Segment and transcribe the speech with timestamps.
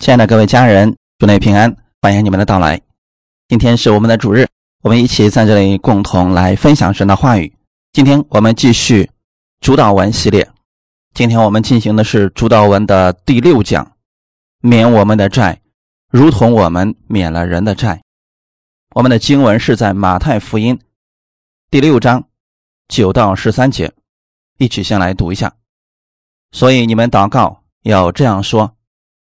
[0.00, 2.80] 亲爱的各位家人，祝内平安，欢迎你们的到来。
[3.48, 4.48] 今天是我们的主日，
[4.82, 7.54] 我们一起在这里共同来分享神的话语。
[7.92, 9.10] 今天我们继续
[9.60, 10.48] 主导文系列，
[11.12, 13.92] 今天我们进行的是主导文的第六讲，
[14.62, 15.60] 免我们的债，
[16.10, 18.00] 如同我们免了人的债。
[18.94, 20.80] 我们的经文是在马太福音
[21.70, 22.24] 第六章
[22.88, 23.92] 九到十三节，
[24.56, 25.52] 一起先来读一下。
[26.52, 28.74] 所以你们祷告要这样说。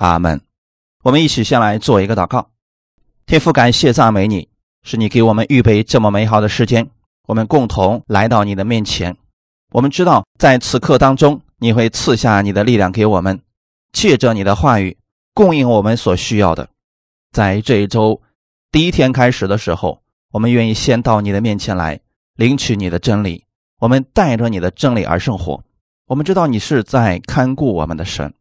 [0.00, 0.40] 阿门。
[1.04, 2.50] 我们一起先来做一个祷告。
[3.26, 4.48] 天父，感谢赞美你，
[4.82, 6.88] 是你给我们预备这么美好的时间，
[7.26, 9.14] 我们共同来到你的面前。
[9.72, 13.38] 我们知道，在此刻当中，你会赐下你的力量给我们，
[13.92, 14.96] 借着你的话语
[15.34, 16.68] 供应我们所需要的。
[17.30, 18.20] 在这一周
[18.72, 22.00] 第一天开始的时候，我们愿意先到你的面前来
[22.36, 23.44] 领取你的真理。
[23.78, 25.62] 我们带着你的真理而生活。
[26.06, 28.32] 我们知道你是在看顾我们的神。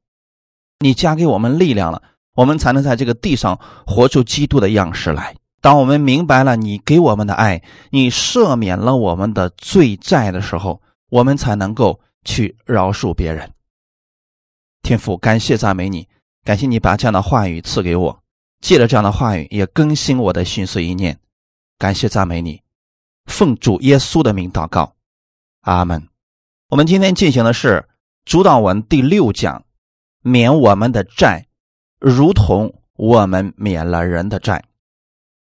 [0.80, 2.02] 你加给我们力量了，
[2.36, 5.36] 我们才能在这个地上活出基督的样式来。
[5.60, 13.52] 当我们明白了你给我们的爱，你赦免了我们的罪债的时候，我们才能够去饶恕别人。
[14.82, 16.08] 天父，感谢赞美你，
[16.46, 18.22] 感谢你把这样的话语赐给我，
[18.62, 21.20] 借着这样的话语也更新我的心思意念。
[21.78, 22.62] 感谢赞美你，
[23.26, 24.94] 奉主耶稣的名祷告，
[25.64, 26.08] 阿门。
[26.70, 27.86] 我们今天进行的是
[28.24, 29.66] 主导文第六讲。
[30.22, 31.48] 免我们的债，
[32.00, 34.66] 如同我们免了人的债。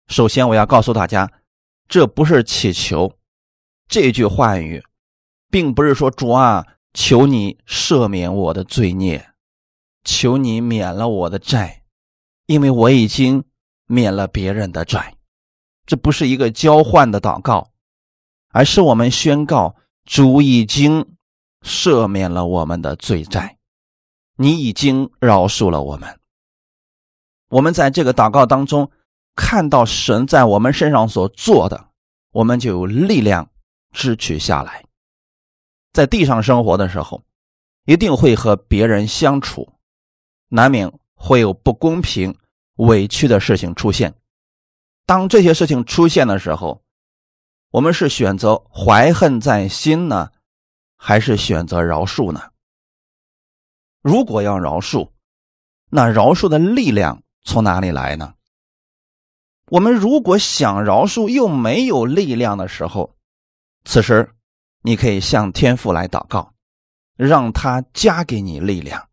[0.07, 1.31] 首先，我要告诉大家，
[1.87, 3.13] 这不是祈求。
[3.87, 4.83] 这句话语，
[5.49, 9.29] 并不是说主啊，求你赦免我的罪孽，
[10.03, 11.83] 求你免了我的债，
[12.47, 13.43] 因为我已经
[13.85, 15.15] 免了别人的债。
[15.85, 17.71] 这不是一个交换的祷告，
[18.49, 21.05] 而是我们宣告主已经
[21.61, 23.54] 赦免了我们的罪债。
[24.35, 26.19] 你已经饶恕了我们。
[27.49, 28.89] 我们在这个祷告当中
[29.35, 31.89] 看到神在我们身上所做的，
[32.31, 33.49] 我们就有力量
[33.91, 34.83] 支取下来。
[35.93, 37.23] 在地上生活的时候，
[37.85, 39.73] 一定会和别人相处，
[40.49, 42.37] 难免会有不公平、
[42.75, 44.13] 委屈的事情出现。
[45.05, 46.81] 当这些事情出现的时候，
[47.69, 50.31] 我们是选择怀恨在心呢，
[50.97, 52.41] 还是选择饶恕呢？
[54.05, 55.09] 如果要饶恕，
[55.89, 58.35] 那饶恕的力量从哪里来呢？
[59.71, 63.15] 我们如果想饶恕又没有力量的时候，
[63.83, 64.31] 此时
[64.83, 66.53] 你可以向天父来祷告，
[67.15, 69.09] 让他加给你力量。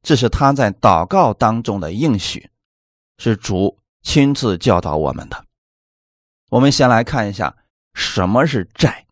[0.00, 2.48] 这是他在祷告当中的应许，
[3.18, 5.44] 是主亲自教导我们的。
[6.48, 7.54] 我们先来看一下
[7.92, 9.06] 什么是债。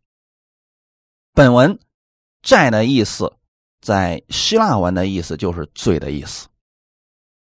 [1.34, 1.78] 本文
[2.40, 3.36] “债”的意思。
[3.84, 6.48] 在希腊文的意思就是罪的意思，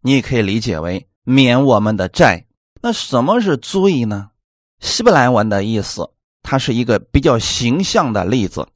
[0.01, 2.45] 你也可以理解为免我们的债。
[2.81, 4.31] 那什么是罪呢？
[4.81, 6.11] 希伯来文的意思，
[6.43, 8.67] 它是一个比较形象的例子。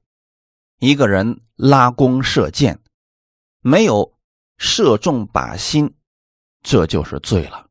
[0.79, 2.79] 一个人拉弓射箭，
[3.59, 4.17] 没有
[4.57, 5.93] 射中靶心，
[6.63, 7.67] 这就是罪了。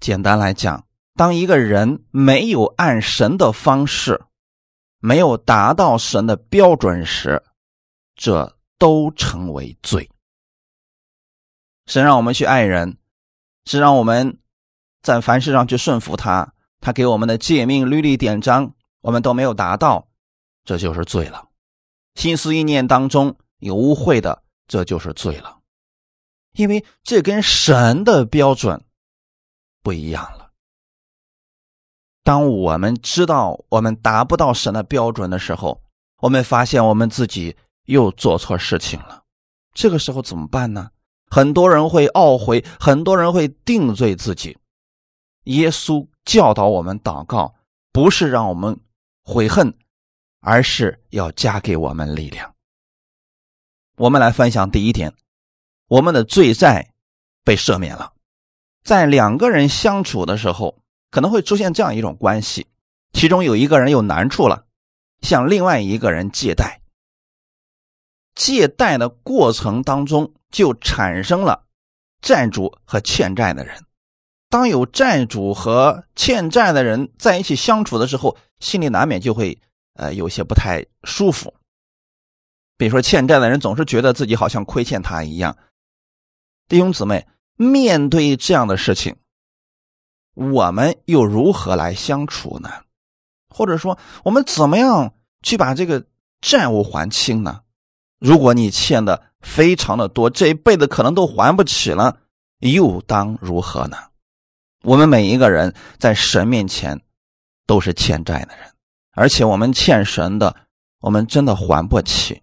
[0.00, 4.20] 简单来讲，当一个人没有按神的方式，
[4.98, 7.40] 没有达到神的标准时，
[8.16, 8.53] 这。
[8.78, 10.10] 都成为罪。
[11.86, 12.96] 神让我们去爱人，
[13.66, 14.38] 是让我们
[15.02, 16.54] 在凡事上去顺服他。
[16.80, 20.08] 他给我们的诫命、律例、典章，我们都没有达到，
[20.64, 21.48] 这就是罪了。
[22.14, 25.60] 心思意念当中有污秽的，这就是罪了。
[26.52, 28.82] 因为这跟神的标准
[29.82, 30.52] 不一样了。
[32.22, 35.82] 当我们知道我们达不到神的标准的时候，
[36.18, 37.56] 我们发现我们自己。
[37.84, 39.22] 又做错事情了，
[39.74, 40.90] 这个时候怎么办呢？
[41.30, 44.56] 很多人会懊悔，很多人会定罪自己。
[45.44, 47.54] 耶稣教导我们祷告，
[47.92, 48.78] 不是让我们
[49.22, 49.76] 悔恨，
[50.40, 52.54] 而是要加给我们力量。
[53.96, 55.12] 我们来分享第一点：
[55.88, 56.94] 我们的罪债
[57.44, 58.12] 被赦免了。
[58.82, 60.78] 在两个人相处的时候，
[61.10, 62.66] 可能会出现这样一种关系：
[63.12, 64.66] 其中有一个人有难处了，
[65.20, 66.80] 向另外一个人借贷。
[68.34, 71.64] 借贷的过程当中，就产生了
[72.20, 73.84] 债主和欠债的人。
[74.48, 79.60] 当有债主和欠债的人在一起相处的时候，心里难免就会
[79.94, 81.54] 呃有些不太舒服。
[82.76, 85.56] 比如说，欠债的人总是觉得自己好像亏欠他一样。
[86.68, 87.26] 弟兄姊妹，
[87.56, 89.16] 面对这样的事情，
[90.34, 92.70] 我们又如何来相处呢？
[93.48, 96.06] 或者说，我们怎么样去把这个
[96.40, 97.62] 债务还清呢？
[98.24, 102.16] 如果你欠的非常的多，这一辈子可能都还不起了，
[102.60, 103.98] 又当如何呢？
[104.82, 106.98] 我们每一个人在神面前
[107.66, 108.72] 都是欠债的人，
[109.12, 110.56] 而且我们欠神的，
[111.02, 112.40] 我们真的还不起，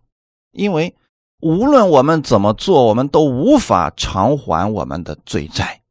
[0.51, 0.95] 因为
[1.39, 5.81] 无论我们怎么做，我们都无法偿还我们的罪债。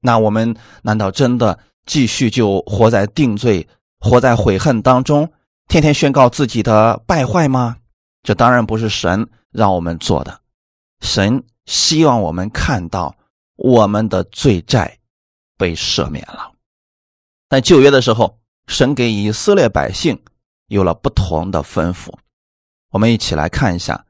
[0.00, 3.66] 那我们难道真的继续就活在定罪、
[3.98, 5.28] 活在悔恨当中，
[5.66, 7.78] 天天宣告自己的败坏吗？
[8.28, 10.42] 这当然不是神让我们做的，
[11.00, 13.16] 神希望我们看到
[13.56, 14.98] 我们的罪债。
[15.56, 16.52] 被赦免了，
[17.48, 20.22] 在旧约的时候，神给以色列百姓
[20.66, 22.12] 有了不同的吩咐。
[22.90, 24.04] 我们一起来看一下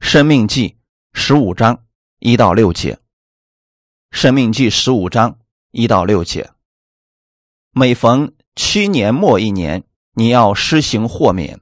[0.04, 0.70] 《生命记》
[1.12, 1.84] 十五章
[2.18, 2.94] 一到六节，
[4.10, 5.38] 《生命记》十五章
[5.70, 6.50] 一到六节。
[7.70, 9.84] 每逢七年末一年，
[10.14, 11.60] 你要施行豁免。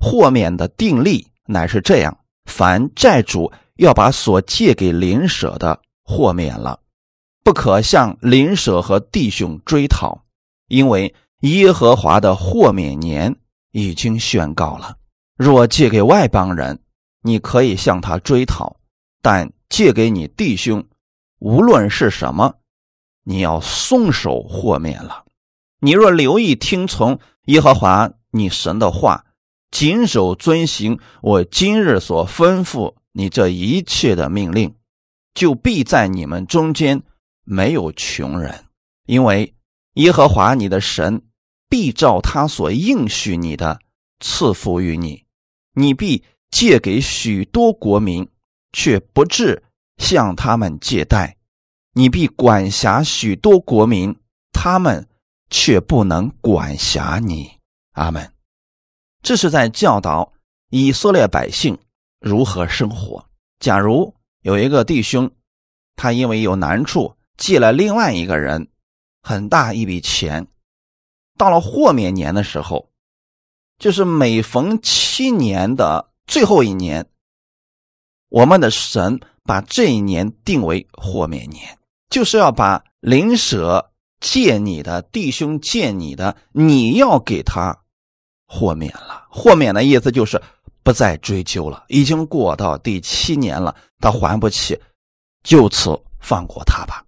[0.00, 6.80] 豁免的定例乃是这样：凡债主要把所借给邻舍的豁免了。
[7.44, 10.24] 不可向邻舍和弟兄追讨，
[10.68, 13.36] 因为耶和华的豁免年
[13.72, 14.96] 已经宣告了。
[15.36, 16.78] 若借给外邦人，
[17.22, 18.76] 你可以向他追讨；
[19.22, 20.84] 但借给你弟兄，
[21.38, 22.54] 无论是什么，
[23.24, 25.24] 你要松手豁免了。
[25.80, 29.24] 你若留意听从耶和华你神的话，
[29.70, 34.74] 谨守遵行我今日所吩咐你这一切的命令，
[35.34, 37.02] 就必在你们中间。
[37.44, 38.66] 没有穷人，
[39.06, 39.54] 因为
[39.94, 41.22] 耶和华你的神
[41.68, 43.80] 必照他所应许你的
[44.20, 45.24] 赐福于你，
[45.74, 48.28] 你必借给许多国民，
[48.72, 49.64] 却不至
[49.96, 51.34] 向他们借贷；
[51.94, 54.14] 你必管辖许多国民，
[54.52, 55.08] 他们
[55.48, 57.50] 却不能管辖你。
[57.94, 58.32] 阿门。
[59.22, 60.32] 这是在教导
[60.70, 61.78] 以色列百姓
[62.20, 63.24] 如何生活。
[63.58, 65.30] 假如有一个弟兄，
[65.96, 68.68] 他因为有难处，借了另外一个人
[69.22, 70.46] 很大一笔钱，
[71.36, 72.90] 到了豁免年的时候，
[73.78, 77.06] 就是每逢七年的最后一年，
[78.30, 81.78] 我们的神把这一年定为豁免年，
[82.08, 87.78] 就是要把邻舍借你的弟兄借你的，你要给他
[88.52, 89.28] 豁免了。
[89.30, 90.42] 豁免的意思就是
[90.82, 94.76] 不再追究了，已经过到第七年了，他还不起，
[95.44, 97.04] 就此放过他吧。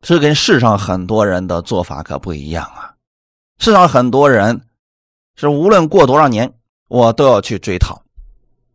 [0.00, 2.96] 这跟世上很多人的做法可不一样啊！
[3.58, 4.68] 世上很多人
[5.36, 6.52] 是无论过多少年，
[6.88, 8.02] 我都要去追讨。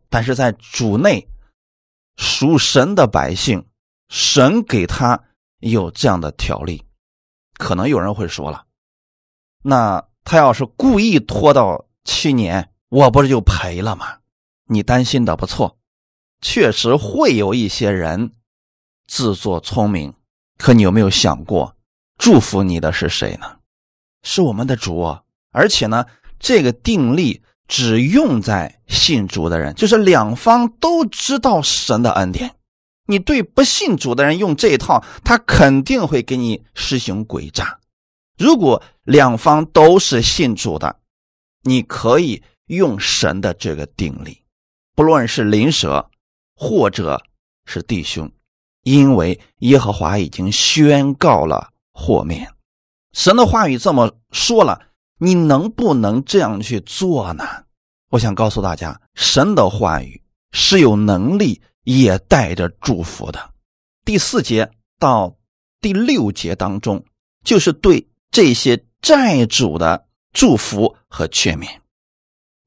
[0.08, 1.26] 但是在主内
[2.16, 3.62] 属神的百姓，
[4.08, 5.22] 神给他
[5.60, 6.82] 有这样的条例。
[7.58, 8.64] 可能有人会说了，
[9.62, 14.18] 那他要是故意拖到七年，我不是就赔了吗？
[14.68, 15.76] 你担心的不错，
[16.40, 18.32] 确实会有一些人
[19.06, 20.14] 自作聪明。
[20.58, 21.76] 可你有没有想过，
[22.18, 23.56] 祝福你的是谁呢？
[24.22, 25.18] 是我们的主，
[25.50, 26.06] 而且呢，
[26.38, 32.54] 这个定力只用在信主的人，就是两方都知道神的恩典。
[33.06, 37.80] 你对不信主的人用这一套，他肯定会给你施行诡诈。
[38.38, 41.00] 如果两方都是信主的，
[41.62, 44.42] 你可以用神的这个定力，
[44.94, 46.10] 不论是灵蛇
[46.54, 47.22] 或者
[47.64, 48.30] 是弟兄。
[48.84, 52.52] 因为耶和华已经宣告了豁免，
[53.12, 57.44] 神的话语这么说了，你能不能这样去做呢？
[58.10, 63.52] 我想告诉大家，神的话语是有能力，也带着祝福的。
[64.04, 64.68] 第四节
[64.98, 65.36] 到
[65.80, 67.04] 第六节当中，
[67.44, 71.68] 就是对这些债主的祝福和劝勉。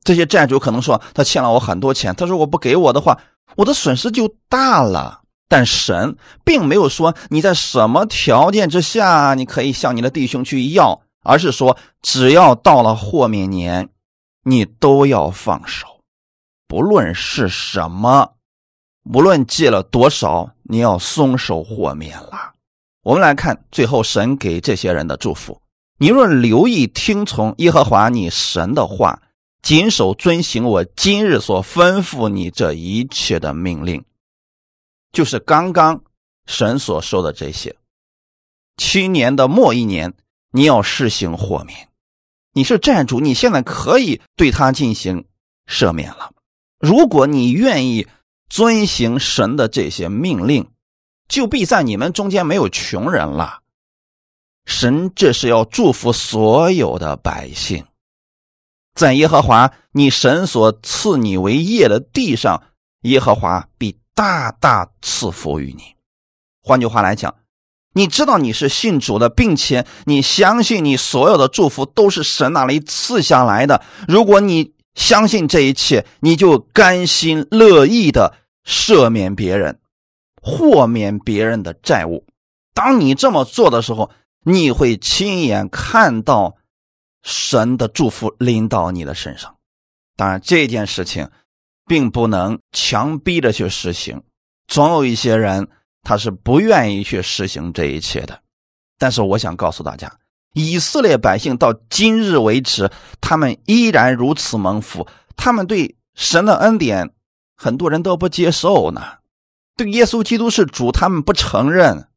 [0.04, 3.20] 这些债主可能说，他欠了我很多钱，他说我不给我的话，
[3.56, 5.22] 我的损失就大了。
[5.48, 13.90] 但神并没有说你在什么条件之下你可以向你的弟兄去要，而是说只要到了豁免年，
[14.44, 15.88] 你都要放手，
[16.68, 18.34] 不论是什么，
[19.12, 22.54] 无论借了多少，你要松手豁免了。
[23.04, 25.62] 我们来看最后神给这些人的祝福：
[25.98, 29.22] 你若留意听从耶和华你神的话，
[29.62, 34.04] 谨守遵行我今日所吩咐你这一切的命令。
[35.14, 36.04] 就是刚刚
[36.46, 37.78] 神所说的这些。
[38.76, 40.14] 七年的末一年，
[40.52, 41.88] 你要施行豁免。
[42.52, 45.24] 你是债主，你现在可以对他进行
[45.66, 46.32] 赦免了。
[46.78, 48.06] 如果你愿意
[48.50, 50.70] 遵行神的这些命令，
[51.30, 53.62] 就必在你们中间没有穷人了。
[54.66, 57.86] 神这是要祝福所有的百姓，
[58.94, 62.64] 在耶和华你神所赐你为业的地上，
[63.02, 65.96] 耶和华必大大赐福于你。
[66.62, 67.36] 换句话来讲。
[67.98, 73.82] 你知道你是信主的，并且你相信你所有的祝福都是神那里赐下来的。
[74.06, 78.34] 如果你相信这一切，你就甘心乐意的
[78.68, 79.80] 赦免别人，
[80.42, 82.26] 豁免别人的债务。
[82.74, 84.12] 当你这么做的时候，
[84.46, 86.56] 你会亲眼看到
[87.24, 89.58] 神的祝福临到你的身上。
[90.16, 91.30] 当然，这件事情
[91.86, 94.24] 并不能强逼着去实行，
[94.68, 95.68] 总有一些人。
[96.08, 98.40] 他是不愿意去实行这一切的，
[99.00, 100.20] 但是我想告诉大家，
[100.54, 105.08] 以色列百姓到今日为止，他们依然如此蒙福。
[105.36, 107.10] 他们对神的恩典，
[107.58, 109.02] 很多人都不接受呢。
[109.76, 112.08] 对耶稣基督是主，他们不承认，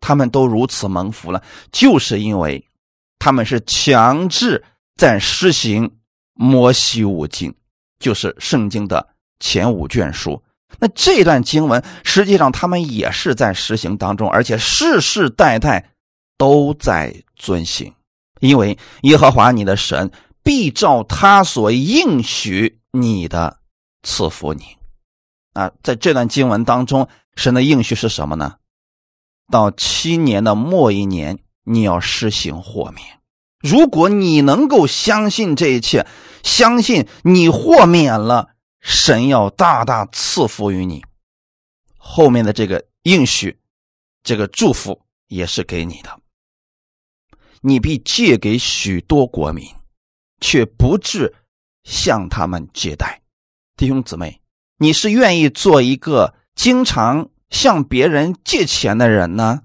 [0.00, 2.66] 他们都如此蒙福了，就是因为
[3.18, 4.64] 他们是强制
[4.96, 5.90] 在实行
[6.34, 7.54] 摩西五经，
[7.98, 9.06] 就是圣经的
[9.38, 10.42] 前五卷书。
[10.78, 15.90] 那这段经文实际上他们也是在实行当中，而且世世代代
[16.38, 17.92] 都在遵行，
[18.40, 20.10] 因为耶和华你的神
[20.42, 23.58] 必照他所应许你的
[24.02, 24.64] 赐福你。
[25.52, 28.54] 啊，在这段经文当中，神的应许是什么呢？
[29.50, 33.20] 到七年的末一年，你要施行豁免。
[33.58, 36.06] 如果你能够相信这一切，
[36.42, 38.50] 相信你豁免了。
[38.80, 41.04] 神要大大赐福于你，
[41.98, 43.58] 后面的这个应许，
[44.22, 46.18] 这个祝福也是给你的。
[47.60, 49.66] 你必借给许多国民，
[50.40, 51.34] 却不至
[51.84, 53.20] 向他们借贷。
[53.76, 54.40] 弟兄姊妹，
[54.78, 59.62] 你是愿意做一个经常向别人借钱的人呢，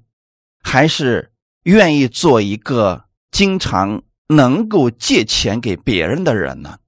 [0.62, 1.32] 还是
[1.64, 6.80] 愿意做一个经常能够借钱给别人的人呢？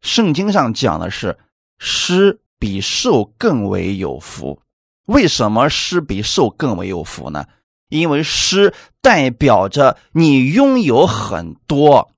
[0.00, 1.36] 圣经上讲的是，
[1.78, 4.62] 施比受更为有福。
[5.06, 7.46] 为什么施比受更为有福呢？
[7.88, 12.12] 因为施代表着你拥有很多，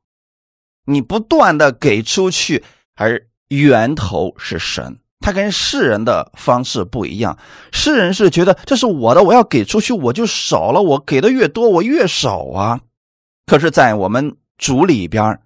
[0.84, 2.64] 你不断的给出去，
[2.94, 4.98] 而源头是神。
[5.28, 7.36] 他跟世人的方式不一样，
[7.70, 12.80] 世人是觉得这是我的，我要给出去，我就少了，我给的越多，我越少啊。
[13.44, 15.38] 可是，在我们主里边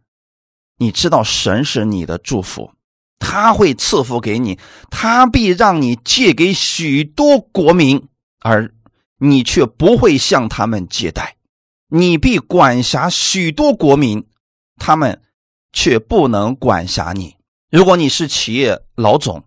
[0.79, 2.71] 你知道神是你的祝福，
[3.19, 4.57] 他会赐福给你，
[4.89, 8.07] 他必让你借给许多国民，
[8.39, 8.73] 而
[9.19, 11.25] 你却不会向他们借贷；
[11.89, 14.25] 你必管辖许多国民，
[14.77, 15.21] 他们
[15.73, 17.35] 却不能管辖你。
[17.69, 19.43] 如果你是企业老总，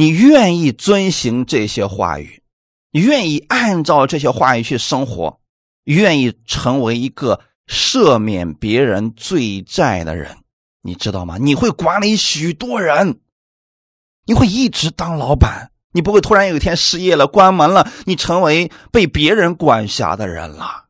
[0.00, 2.42] 你愿意遵行这些话语，
[2.92, 5.38] 愿意按照这些话语去生活，
[5.84, 10.38] 愿意成为一个赦免别人罪债的人。
[10.80, 11.36] 你知道吗？
[11.36, 13.20] 你会管理许多人，
[14.24, 20.86] 你会一直当老板，你不会突然有一天失业了、关门了，你成为被别人管辖的人了。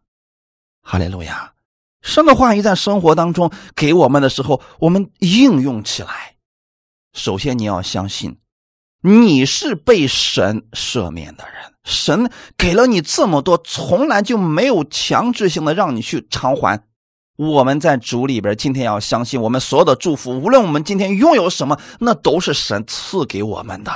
[0.83, 1.53] 哈利路亚！
[2.01, 6.37] 神的话语在生活当中给我们的时候，我们应用起来。
[7.13, 8.39] 首先，你要相信
[9.03, 16.85] 你是被神赦免的人，神给了你这么多，从来就没有强制性的让你去偿还。
[17.37, 23.91] 我们在主里边，今天要相信，我们所有的祝福，无论我们今天拥有什么，那都是神赐给我们的。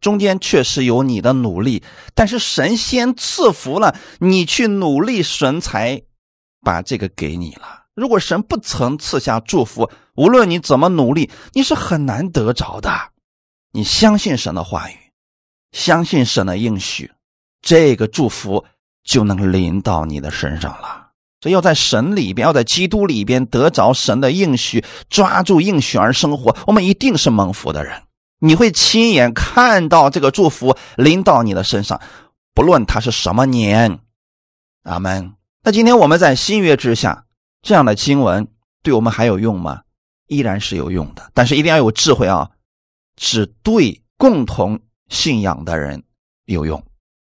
[0.00, 1.82] 中间确实有你的努力，
[2.14, 6.00] 但是神先赐福了你，去努力，神才
[6.62, 7.84] 把这个给你了。
[7.94, 12.90] 如果神不曾赐下祝福，无论你怎么努力，你是很难得着的。
[13.76, 14.94] 你相信神的话语，
[15.72, 17.10] 相信神的应许，
[17.60, 18.64] 这个祝福
[19.02, 21.08] 就能临到你的身上了。
[21.40, 26.56] 所以要在神里边，要在基督里边得着神的应许，抓住应许而生活。
[26.68, 28.00] 我们一定是蒙福的人，
[28.38, 32.00] 你会亲眼看到这个祝福临到你的身上，
[32.54, 33.98] 不论它是什么年。
[34.84, 35.34] 阿门。
[35.64, 37.24] 那今天我们在新约之下，
[37.60, 38.46] 这样的经文
[38.84, 39.82] 对我们还有用吗？
[40.28, 42.48] 依然是有用的，但是一定要有智慧啊，
[43.16, 46.02] 只对共同信仰的人
[46.44, 46.84] 有用，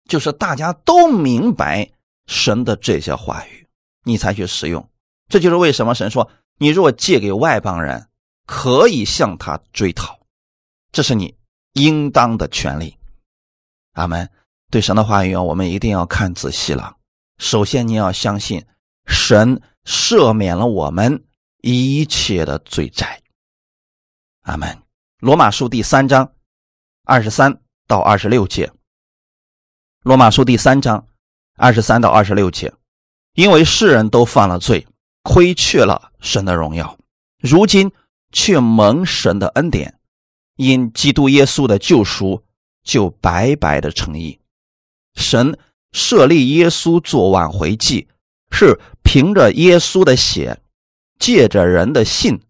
[0.08, 1.90] 就是大家都明白
[2.26, 3.66] 神的这些话语。
[4.02, 4.90] 你才去使用，
[5.28, 8.08] 这就是为什么神说：“你若借给外邦人，
[8.46, 10.18] 可以向他追讨，
[10.90, 11.36] 这是你
[11.74, 12.96] 应当的权利。
[13.92, 14.28] 阿门。
[14.70, 16.96] 对神的话语，我们一定要看仔细了。
[17.38, 18.64] 首先，你要相信
[19.04, 21.24] 神赦免了我们
[21.60, 23.20] 一切的罪债。
[24.42, 24.80] 阿门。
[25.20, 26.32] 罗马书第三章
[27.04, 28.72] 二十三到二十六节。
[30.02, 31.08] 罗马书第三章
[31.58, 32.72] 二十三到二十六节，
[33.34, 34.86] 因为世人都犯了罪，
[35.22, 36.96] 亏缺了神的荣耀，
[37.38, 37.92] 如今
[38.32, 40.00] 却蒙神的恩典，
[40.56, 42.42] 因基督耶稣的救赎，
[42.82, 44.40] 就白白的成义。
[45.16, 45.58] 神
[45.92, 48.08] 设立耶稣做挽回祭，
[48.50, 50.62] 是凭着耶稣的血，
[51.18, 52.40] 借着人的信，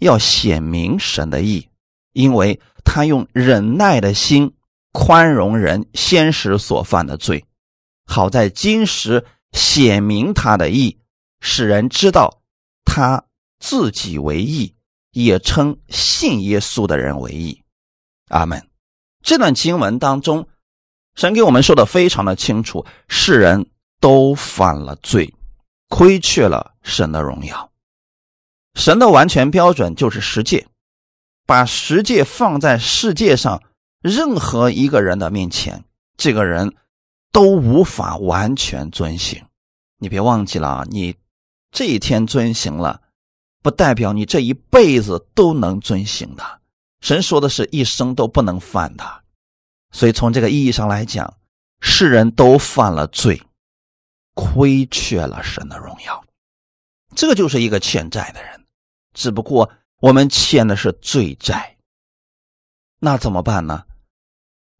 [0.00, 1.70] 要显明神的义。
[2.18, 4.52] 因为他用忍耐的心
[4.90, 7.44] 宽容人先时所犯的罪，
[8.06, 10.98] 好在今时显明他的义，
[11.40, 12.42] 使人知道
[12.84, 13.22] 他
[13.60, 14.74] 自己为义，
[15.12, 17.62] 也称信耶稣的人为义。
[18.30, 18.68] 阿门。
[19.22, 20.48] 这段经文当中，
[21.14, 23.64] 神给我们说的非常的清楚：世人
[24.00, 25.32] 都犯了罪，
[25.88, 27.70] 亏缺了神的荣耀。
[28.74, 30.66] 神的完全标准就是十诫。
[31.48, 33.62] 把十诫放在世界上
[34.02, 35.82] 任何一个人的面前，
[36.18, 36.76] 这个人
[37.32, 39.46] 都无法完全遵行。
[39.96, 40.86] 你别忘记了啊！
[40.90, 41.16] 你
[41.70, 43.00] 这一天遵行了，
[43.62, 46.60] 不代表你这一辈子都能遵行的。
[47.00, 49.22] 神说的是一生都不能犯的，
[49.90, 51.38] 所以从这个意义上来讲，
[51.80, 53.42] 世人都犯了罪，
[54.34, 56.22] 亏缺了神的荣耀。
[57.16, 58.66] 这就是一个欠债的人，
[59.14, 59.70] 只不过。
[60.00, 61.76] 我们欠的是罪债，
[63.00, 63.82] 那怎么办呢？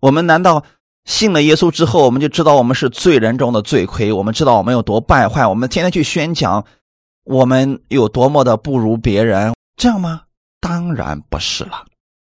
[0.01, 0.65] 我们难道
[1.05, 4.13] 信了耶稣之后，我们就知道我们是罪人中的罪魁？
[4.13, 5.45] 我们知道我们有多败坏？
[5.45, 6.65] 我们天天去宣讲
[7.25, 10.23] 我们有多么的不如别人，这样吗？
[10.61, 11.85] 当然不是了。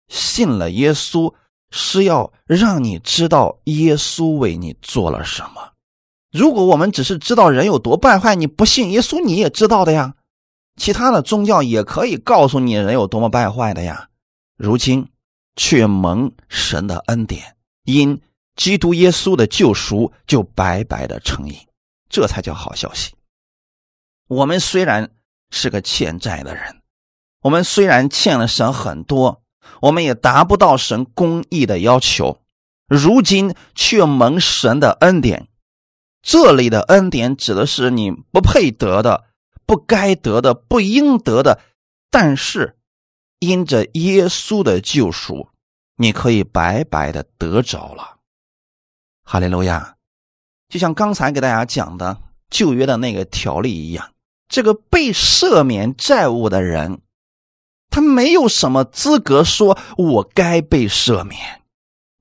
[0.09, 1.33] 信了耶稣
[1.71, 5.73] 是要让你知道耶稣为你做了什么。
[6.33, 10.15] 如果我们只是知道人有多败坏，你不信耶稣，你也知道的呀。
[10.77, 14.09] 其他的宗教也可以告诉你人有多么败坏的呀，
[14.57, 15.09] 如今
[15.55, 18.21] 却蒙神的恩典，因
[18.57, 21.59] 基督耶稣的救赎就白白的成义，
[22.09, 23.13] 这才叫好消息。
[24.29, 25.11] 我们虽然
[25.51, 26.81] 是个欠债的人，
[27.43, 29.43] 我们虽然欠了神很多，
[29.83, 32.41] 我们也达不到神公义的要求，
[32.89, 35.49] 如今却蒙神的恩典。
[36.23, 39.25] 这里的恩典指的是你不配得的。
[39.73, 41.59] 不该得的，不应得的，
[42.11, 42.77] 但是
[43.39, 45.49] 因着耶稣的救赎，
[45.97, 48.19] 你可以白白的得着了。
[49.25, 49.97] 哈利路亚！
[50.69, 52.19] 就像刚才给大家讲的
[52.51, 54.13] 旧约的那个条例一样，
[54.47, 57.01] 这个被赦免债务的人，
[57.89, 61.63] 他没有什么资格说“我该被赦免”，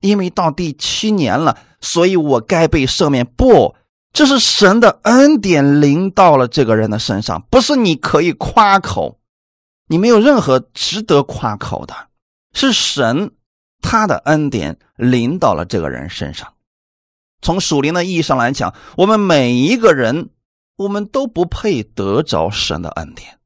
[0.00, 3.26] 因为到第七年了，所以我该被赦免。
[3.26, 3.76] 不。
[4.12, 9.18] 这是神的恩典临到了这个人的身上，不是你可以夸口，
[9.88, 11.94] 你没有任何值得夸口的，
[12.52, 13.30] 是神
[13.80, 16.52] 他的恩典临到了这个人身上。
[17.40, 20.28] 从属灵的意义上来讲，我们每一个人，
[20.76, 23.38] 我们都不配得着神的恩典，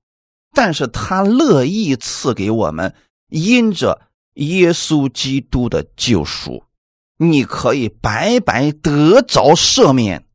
[0.52, 2.92] 但是他乐意赐给我们，
[3.30, 4.02] 因着
[4.34, 6.64] 耶稣基督的救赎，
[7.16, 10.25] 你可以白白得着赦免。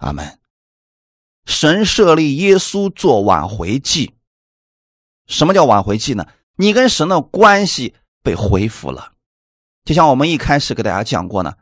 [0.00, 0.38] 阿门。
[1.46, 4.14] 神设立耶稣做挽回祭。
[5.26, 6.26] 什么叫挽回祭呢？
[6.56, 9.12] 你跟神的关系被恢复了。
[9.84, 11.54] 就像我们一开始给大家讲过呢，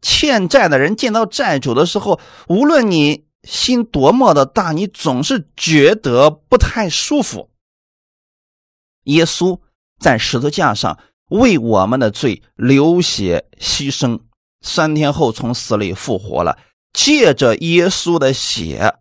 [0.00, 7.50] 欠债的人见到债主的时候，无论你心多么的大，你总是觉得不太舒服。
[9.04, 9.60] 耶稣
[10.00, 14.20] 在十字架上为我们的罪流血牺牲，
[14.62, 16.58] 三天后从死里复活了。
[16.96, 18.96] 借着耶稣的血，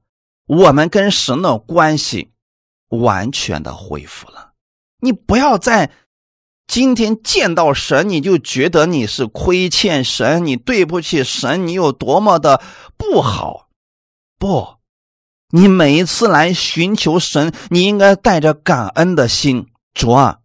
[0.47, 2.29] 我们跟神的关系
[2.89, 4.51] 完全的恢复了。
[4.99, 5.89] 你不要在
[6.67, 12.61] 今天见到神，你就觉得你是亏欠神，你对不起神，你有多么的
[12.97, 13.69] 不好。
[14.37, 14.75] 不，
[15.51, 19.67] 你每一次来寻求神，你应该带着感恩的心。
[19.93, 20.39] 主啊，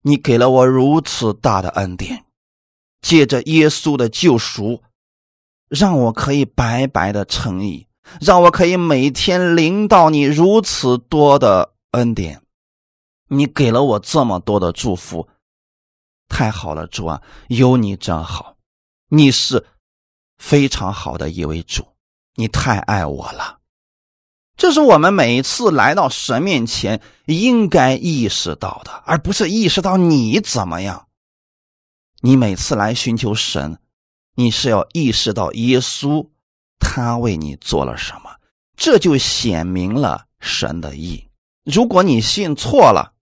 [0.00, 2.24] 你给了我如此大的恩典，
[3.02, 4.82] 借着耶稣的救赎。
[5.68, 7.86] 让我可以白白的诚意，
[8.20, 12.42] 让我可以每天领到你如此多的恩典，
[13.28, 15.28] 你给了我这么多的祝福，
[16.28, 18.56] 太好了，主啊，有你真好，
[19.08, 19.66] 你是
[20.38, 21.86] 非常好的一位主，
[22.34, 23.58] 你太爱我了。
[24.56, 31.08] 这是我们每一次来到神面前应该意识到的，而不是意识到你怎么样。
[32.20, 33.78] 你每次来寻求神。
[34.34, 36.28] 你是要意识到耶稣
[36.78, 38.36] 他为你做了什么，
[38.76, 41.28] 这就显明了神的意。
[41.64, 43.14] 如果你信错了，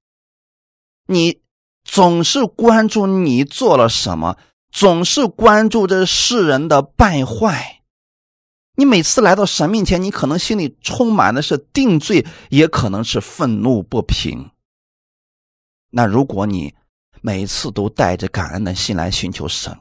[1.07, 1.41] 你
[1.85, 4.37] 总是关注你做了什么，
[4.71, 7.83] 总是关注这世人的败坏，
[8.75, 14.51] 你每次来到神面前，你可能心里充满的是定罪，也可能是愤怒不平。
[15.91, 16.75] 那如果你
[17.21, 19.79] 每次都带着感恩的心来寻求神，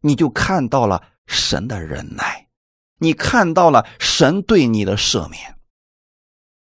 [0.00, 2.48] 你就看到了神的忍耐，
[2.98, 5.56] 你看到了神对你的赦免。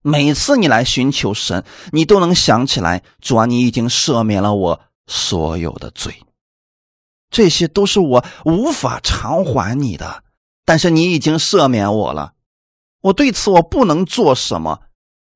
[0.03, 6.23] 每次你来寻求神，你都能想起来，主啊，你已经赦免了我所有的罪。
[7.29, 10.23] 这些都是我无法偿还你的，
[10.65, 12.33] 但是你已经赦免我了。
[13.01, 14.81] 我对此我不能做什么，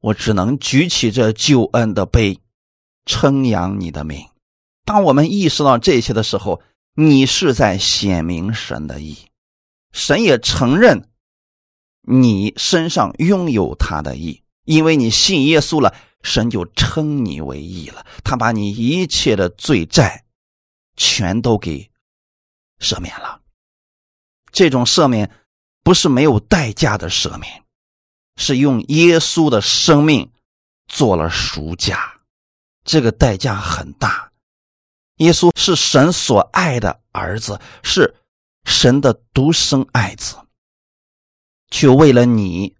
[0.01, 2.39] 我只能举起这救恩的杯，
[3.05, 4.27] 称扬你的名。
[4.84, 6.62] 当我们意识到这些的时候，
[6.97, 9.17] 你是在显明神的意，
[9.91, 11.10] 神也承认
[12.01, 14.41] 你身上拥有他的意。
[14.63, 18.05] 因为你信耶稣了，神就称你为义了。
[18.23, 20.25] 他把你一切的罪债
[20.95, 21.91] 全都给
[22.79, 23.41] 赦免了。
[24.51, 25.29] 这种赦免
[25.84, 27.63] 不是没有代价的赦免，
[28.38, 30.31] 是用耶稣的生命
[30.88, 32.21] 做了赎价，
[32.86, 34.31] 这个代价很大。
[35.17, 38.15] 耶稣是神所爱的儿子，是
[38.65, 40.38] 神的独生爱子，
[41.69, 42.75] 却为了你。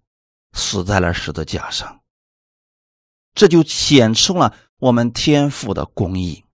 [0.58, 2.02] 死在了十字架上，
[3.34, 6.46] 这就显出了我们天父的公义，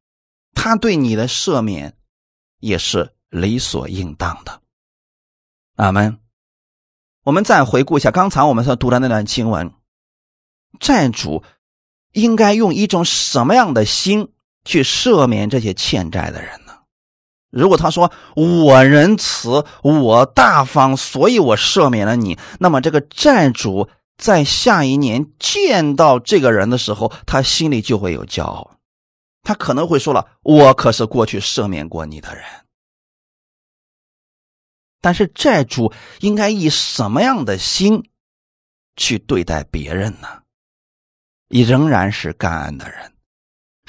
[0.56, 1.96] 他对你的赦免
[2.58, 4.60] 也是理所应当的。
[5.76, 6.20] 阿门。
[7.22, 9.72] 我们再回顾一下刚才我们所读的那段经文，
[10.80, 11.44] 债主
[12.14, 16.74] 应该用一种什么样的心去赦免这些欠债的人呢？
[17.50, 28.78] 如果他说我仁慈，我大方，所以我赦免了你，那么这个债主在下一年见到这个人的时候，他心里就会有骄傲，
[29.44, 32.44] 他可能会说了：“我可是过去赦免过你的人。”
[35.02, 38.08] 但是债主应该以什么样的心
[38.96, 40.44] 去对待别人呢？
[41.50, 43.12] 你仍然是感恩的人。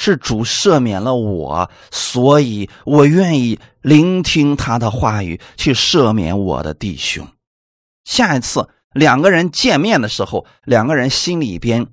[0.05, 7.25] 是主赦免了我，所以我愿意聆听他的话语，去赦免我的弟兄。
[8.03, 11.87] 下一次两个人见面的时候，两个人心里边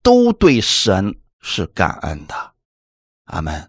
[0.00, 2.52] 都对神是感恩的。
[3.24, 3.68] 阿门。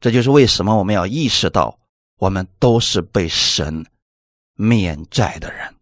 [0.00, 1.78] 这就是为什么我们要意识到，
[2.16, 3.84] 我们都是被神
[4.54, 5.74] 免债的人。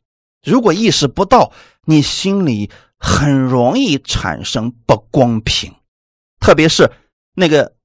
[0.42, 1.52] 如果意识不到，
[1.84, 5.72] 你心里很容易产生不公平，
[6.40, 6.90] 特别是。
[7.38, 7.76] 那个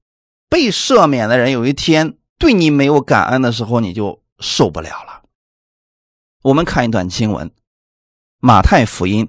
[0.48, 5.22] 被赦免的人，有一天对你没有感恩的时候，你就受不了了。
[6.42, 7.48] 我们看一段经文，
[8.40, 9.24] 《马太福音》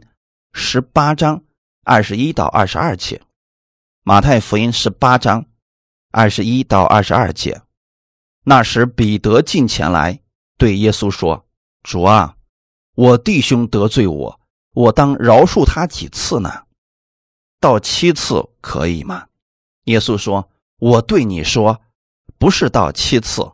[0.51, 1.43] 十八章
[1.83, 3.17] 二十一到二十二节，
[4.01, 5.45] 《马太福音》十八章
[6.11, 7.61] 二十一到二十二节。
[8.43, 10.19] 那时，彼得进前来
[10.57, 11.45] 对耶稣说
[11.83, 12.35] ：“主啊，
[12.95, 14.39] 我弟兄得罪我，
[14.73, 16.63] 我当饶恕他几次呢？
[17.59, 19.27] 到七次可以吗？”
[19.85, 21.81] 耶稣说：“我对你说，
[22.37, 23.51] 不是到七次，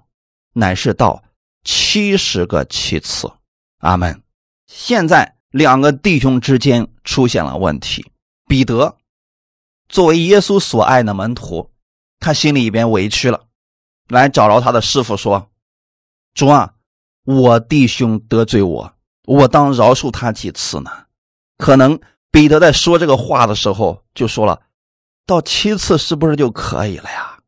[0.53, 1.23] 乃是到
[1.63, 3.31] 七十个七次。”
[3.79, 4.21] 阿门。
[4.67, 8.05] 现在两个弟兄之间出现了问题。
[8.47, 8.97] 彼得
[9.89, 11.71] 作为耶稣所爱的门徒，
[12.19, 13.47] 他心里边委屈了，
[14.07, 15.49] 来找着他的师傅说
[16.33, 16.73] ：“主啊，
[17.25, 18.93] 我弟兄得罪我，
[19.25, 20.89] 我当饶恕他几次呢？”
[21.57, 21.99] 可能
[22.31, 24.61] 彼得在说这个话的时候，就说了。
[25.31, 27.39] 到七次是不是就可以了呀？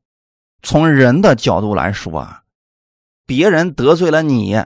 [0.62, 2.43] 从人的角度来说啊，
[3.26, 4.63] 别人得罪了你，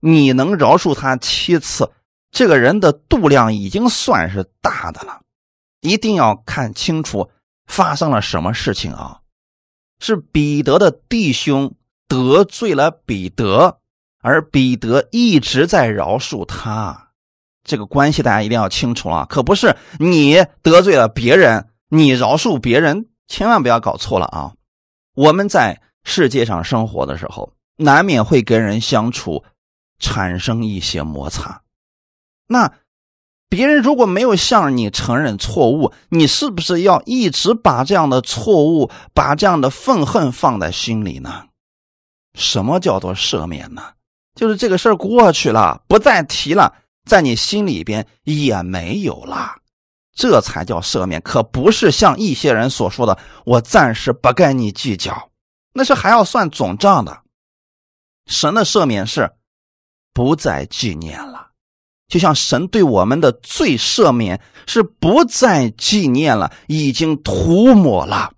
[0.00, 1.90] 你能饶恕他七次，
[2.30, 5.22] 这个人的度量已经算是大的了。
[5.80, 7.30] 一定要看清楚
[7.66, 9.20] 发生了什么事情啊！
[9.98, 11.74] 是彼得的弟兄
[12.06, 13.78] 得罪了彼得，
[14.20, 17.12] 而彼得一直在饶恕他，
[17.64, 19.26] 这个关系大家一定要清楚啊！
[19.30, 21.66] 可不是你得罪了别人。
[21.94, 24.54] 你饶恕别人，千万不要搞错了啊！
[25.14, 29.44] 我们在世界上生活的时候，难免会跟人相处，
[29.98, 31.60] 产生一些摩擦。
[32.46, 32.72] 那
[33.50, 41.44] 别人如果没有向你承认错误，你是不是要一直把这样的错误、把这样的愤恨放在心里呢？
[42.32, 43.82] 什么叫做赦免呢？
[44.34, 46.74] 就是这个事儿过去了，不再提了，
[47.04, 49.56] 在你心里边也没有了。
[50.14, 55.30] 这才叫赦免，可不是像一些人所说的“我暂时不跟你计较”，
[55.72, 57.22] 那是还要算总账的。
[58.26, 59.32] 神的赦免是
[60.12, 61.48] 不再纪念了，
[62.08, 68.32] 就像神对我们的罪赦免是不再纪念了，已经涂抹了。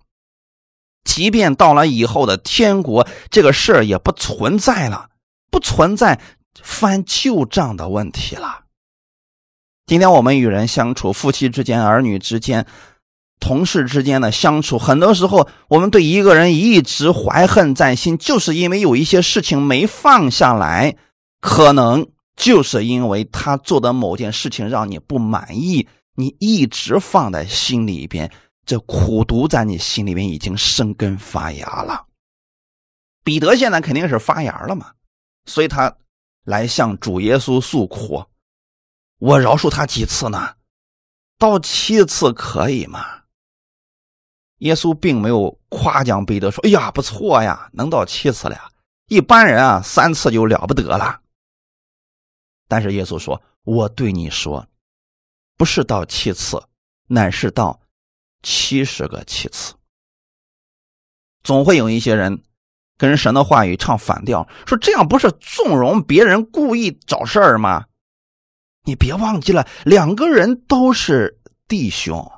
[1.03, 5.09] 即便到了以后的天国，这个事儿也不存在了，
[5.51, 6.19] 不存在
[6.61, 8.64] 翻旧账的问题了。
[9.85, 12.65] 今天我们与人相处，夫妻之间、儿女之间。
[13.39, 20.95] 同事之间的相处，很多时候我们对一个人一直怀恨在心，就是因为有一些事情没放下来，
[21.41, 28.31] 可能就是因为他做的某件事情让你不满意，你一直放在心里边，
[28.65, 32.05] 这苦毒在你心里边已经生根发芽了。
[33.23, 34.87] 彼得现在肯定是发芽了嘛，
[35.45, 35.93] 所以他
[36.45, 38.23] 来向主耶稣诉苦
[39.25, 40.55] ：“我饶恕他几次呢？
[41.39, 43.23] 到七次可以吗？”
[44.59, 48.71] 耶稣并没有夸奖彼得说：“哎呀，不错呀，能到七次了。
[49.07, 51.21] 一般人啊，三次就了不得了。”
[52.69, 54.67] 但是耶稣说：“我对你说，
[55.57, 56.63] 不是到七次，
[57.07, 57.81] 乃是到
[58.43, 59.73] 七十个七次。”
[61.43, 62.43] 总会有一些人
[62.95, 67.85] 跟神的话语唱反调，说这样不是纵容别人故意找事儿吗？
[68.85, 72.31] 你别忘记了，两个人都是弟兄，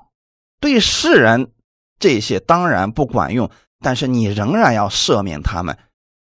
[0.59, 1.51] 对世人。
[1.99, 5.75] 这些当然不管用，但是你仍然要赦免他们，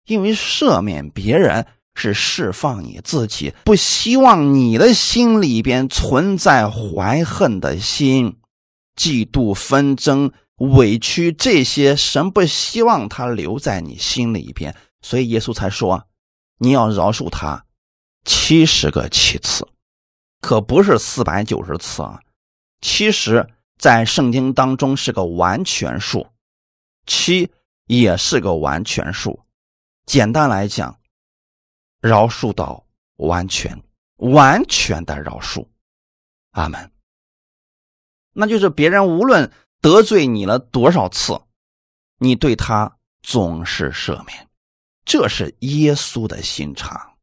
[0.06, 8.38] 因为赦免别人是释放你自己，不希望你的心里边存在怀恨的心、
[8.96, 16.06] 嫉妒、纷争、委屈这些，神不希望他留在你心里边，所以耶稣才说
[16.60, 17.66] 你要饶恕他
[18.26, 19.68] 七十个七次，
[20.44, 22.20] 可不是四百九十次啊，
[22.82, 23.50] 其实。
[23.80, 26.26] 在圣经当中是个完全数，
[27.06, 27.52] 七
[27.88, 29.38] 也是个完全数。
[30.06, 30.98] 简单来讲，
[32.00, 32.86] 饶恕到
[33.18, 33.84] 完全，
[34.18, 35.68] 完全的饶恕。
[36.52, 36.92] 阿门。
[38.32, 39.52] 那就是别人无论
[39.82, 41.38] 得罪你了多少次，
[42.20, 44.48] 你对他总是赦免，
[45.04, 47.18] 这是耶稣的心肠。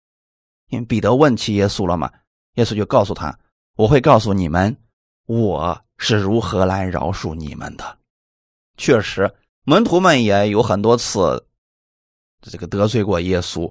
[0.67, 2.13] 因为彼得问起耶稣了嘛，
[2.55, 3.39] 耶稣就告诉他
[3.77, 4.77] ：“我会告诉你们，
[5.27, 7.99] 我。”是如何来饶恕你们的？
[8.79, 9.31] 确实，
[9.65, 11.47] 门徒们也有很多次
[12.41, 13.71] 这个得罪过耶稣，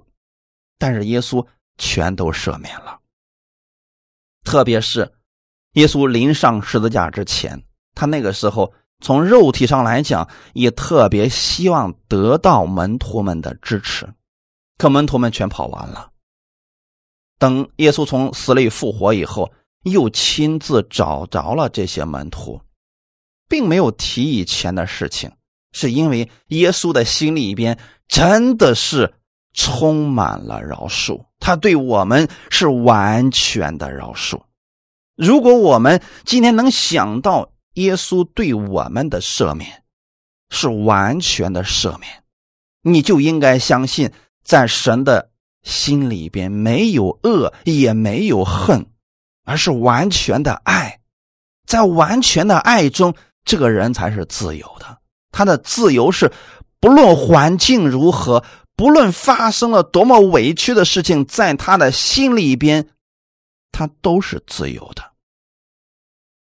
[0.77, 1.43] 但是耶稣
[1.79, 2.99] 全都赦免了。
[4.43, 5.11] 特别是
[5.73, 7.59] 耶稣临上十字架之前，
[7.95, 14.07] 他那个时候从肉体上来讲，也特别希望得到门徒们的支持，
[14.77, 16.11] 可门徒们全跑完了。
[17.39, 19.51] 等耶稣从死里复活以后。
[19.83, 22.59] 又亲自找着了这些门徒，
[23.47, 25.31] 并没有提以前的事情，
[25.71, 29.13] 是因为耶稣的心里边真的是
[29.53, 34.41] 充满了饶恕，他对我们是完全的饶恕。
[35.15, 39.83] 如果我们今天能想到耶稣对我们的赦免
[40.49, 42.21] 是完全的赦免，
[42.81, 44.11] 你就应该相信，
[44.43, 45.28] 在神的
[45.63, 48.85] 心里边没有恶，也没有恨。
[49.45, 50.99] 而是完全的爱，
[51.65, 54.99] 在完全的爱中，这个人才是自由的。
[55.31, 56.31] 他的自由是，
[56.79, 58.43] 不论环境如何，
[58.75, 62.89] 不论发生了多么委屈的事情，在他的心里边，
[63.71, 65.03] 他都是自由的。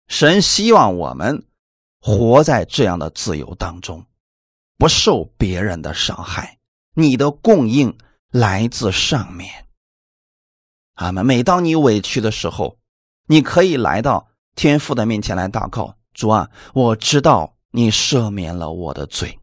[0.09, 1.45] 神希望我们
[2.01, 4.05] 活在这样的自由当中，
[4.77, 6.57] 不受别人的伤害。
[6.93, 7.97] 你的供应
[8.37, 9.49] 来自上面。
[10.95, 11.25] 阿门。
[11.25, 12.77] 每当你委屈的时候。
[13.29, 19.37] 你可以来到天父的面前来祷告，主啊，我知道你赦免了我的罪，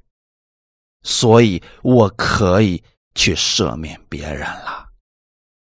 [1.03, 2.83] 所以我可以
[3.15, 4.87] 去赦免别人了。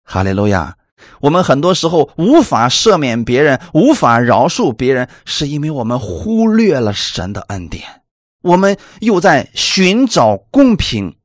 [0.03, 0.77] 哈利路亚！
[1.21, 8.03] 我们很多时候无法赦免别人，无法饶恕别人，是因为我们忽略了神的恩典，
[8.41, 11.17] 我们又在寻找公平，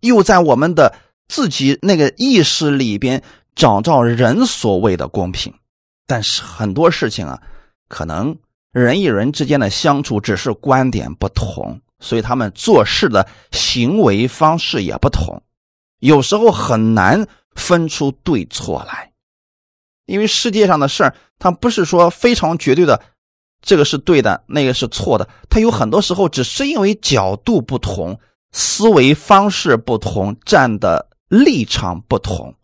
[0.00, 0.94] 又在我们的
[1.28, 3.22] 自己那个意识里边
[3.54, 5.52] 找到人所谓的公平。
[6.06, 7.40] 但是很多事情啊，
[7.88, 8.36] 可能
[8.72, 15.42] 人与人之间的相处只是观点不同，所以他们做事的行为方式也不同，
[15.98, 19.10] 有时候很难分出对错来。
[20.04, 23.02] 因为世界上的事儿，它不是说非常绝对的，
[23.60, 25.28] 这个是对的，那个是错的。
[25.50, 28.16] 它有很多时候只是因为角度不同、
[28.52, 32.54] 思维方式不同、站的立场不同，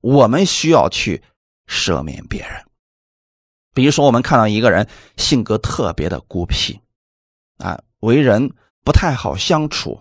[0.00, 1.22] 我们需要去
[1.66, 2.64] 赦免别人。
[3.74, 6.80] 比如说，我们看到一个人性格特别的孤僻，
[7.58, 10.00] 啊，为人不太好相处，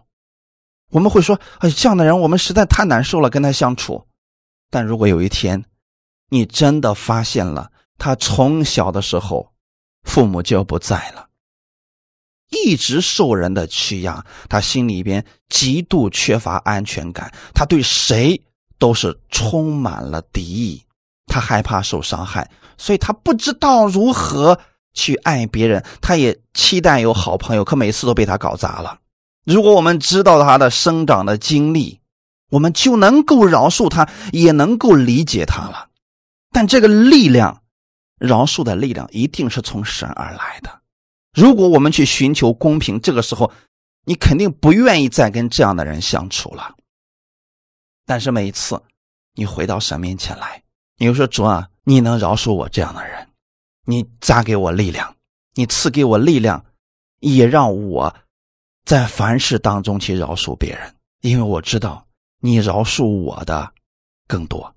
[0.89, 4.07] 我们会说：“哎，这样的人我们实在太难受了，跟他相处。”
[4.71, 5.63] 但如果有一天，
[6.29, 9.53] 你真的发现了他从小的时候，
[10.03, 11.26] 父母就不在了，
[12.49, 18.41] 一直受人的欺压，他心里边极度缺乏安全感，他对谁
[18.79, 20.83] 都是充满了敌意，
[21.25, 24.57] 他害怕受伤害，所以他不知道如何
[24.93, 28.99] 去爱别人，他也期待有好朋友，可每次都被他搞砸了。
[29.45, 31.99] 如果我们知道他的生长的经历，
[32.49, 35.89] 我们就能够饶恕他，也能够理解他了。
[36.51, 37.61] 但这个力量，
[38.19, 40.81] 饶恕的力量，一定是从神而来的。
[41.37, 43.51] 如果我们去寻求公平，这个时候，
[44.05, 46.75] 你肯定不愿意再跟这样的人相处了。
[48.07, 48.81] 但是每一次，
[49.35, 50.63] 你回到神面前来，
[50.97, 53.29] 你就说：“主啊，你能饶恕我这样的人？
[53.85, 55.15] 你加给我力量，
[55.53, 56.65] 你赐给我力量，
[57.19, 58.15] 也让我。”
[58.83, 62.07] 在凡事当中去饶恕别人，因为我知道
[62.39, 63.71] 你饶恕我的
[64.27, 64.75] 更多。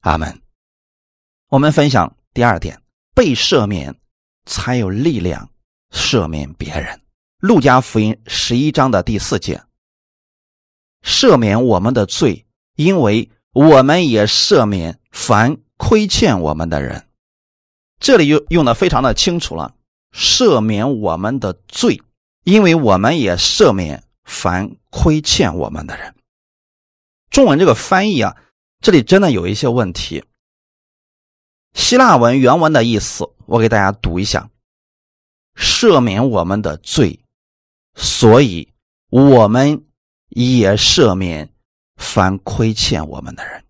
[0.00, 0.42] 阿门。
[1.48, 2.82] 我们分享第二点：
[3.14, 3.96] 被赦免
[4.44, 5.48] 才有力量
[5.92, 7.00] 赦免别人。
[7.38, 9.62] 路加福音十一章的第四节：
[11.04, 17.06] 赦免我们的罪，因为我们也赦免凡亏欠我们的人。
[18.00, 19.74] 这里又用的非常的清楚了，
[20.12, 22.02] 赦免我们的罪。
[22.44, 26.12] 因为我们也赦免凡亏欠我们的人。
[27.30, 28.36] 中文这个翻译啊，
[28.80, 30.24] 这里真的有一些问题。
[31.74, 34.50] 希腊文原文的意思，我给大家读一下：
[35.56, 37.20] 赦免我们的罪，
[37.94, 38.72] 所以
[39.10, 39.84] 我们
[40.28, 41.52] 也赦免
[41.96, 43.64] 凡亏欠我们的人。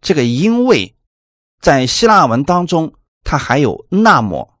[0.00, 0.94] 这个因为，
[1.60, 4.58] 在希腊文当中，它还有那么，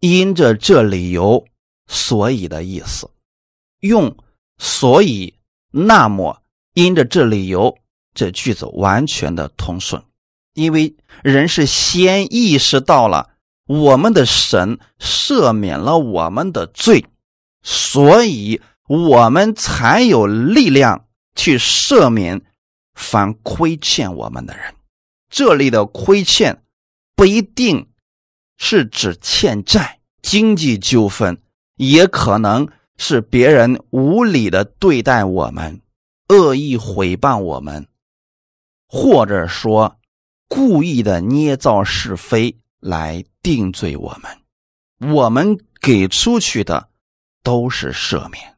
[0.00, 1.46] 因着这理由。
[1.88, 3.08] 所以的意思，
[3.78, 4.16] 用
[4.58, 5.32] 所以
[5.70, 6.42] 那么
[6.74, 7.78] 因着这理由，
[8.12, 10.02] 这句子完全的通顺，
[10.54, 13.35] 因为人是先意识到了
[13.66, 17.04] 我们的神赦免了我们的罪，
[17.62, 22.42] 所以我们才有力量去赦免
[22.94, 24.74] 凡亏欠我们的人。
[25.28, 26.62] 这里的亏欠
[27.14, 27.88] 不一定
[28.56, 31.42] 是指欠债、经济纠纷。
[31.78, 35.82] 也可能是别人无理的对待我们，
[36.28, 37.86] 恶意诽谤我们，
[38.88, 39.98] 或者说
[40.48, 45.12] 故意的捏造是非来定罪我们。
[45.12, 46.88] 我们给出去的
[47.42, 48.56] 都是赦免，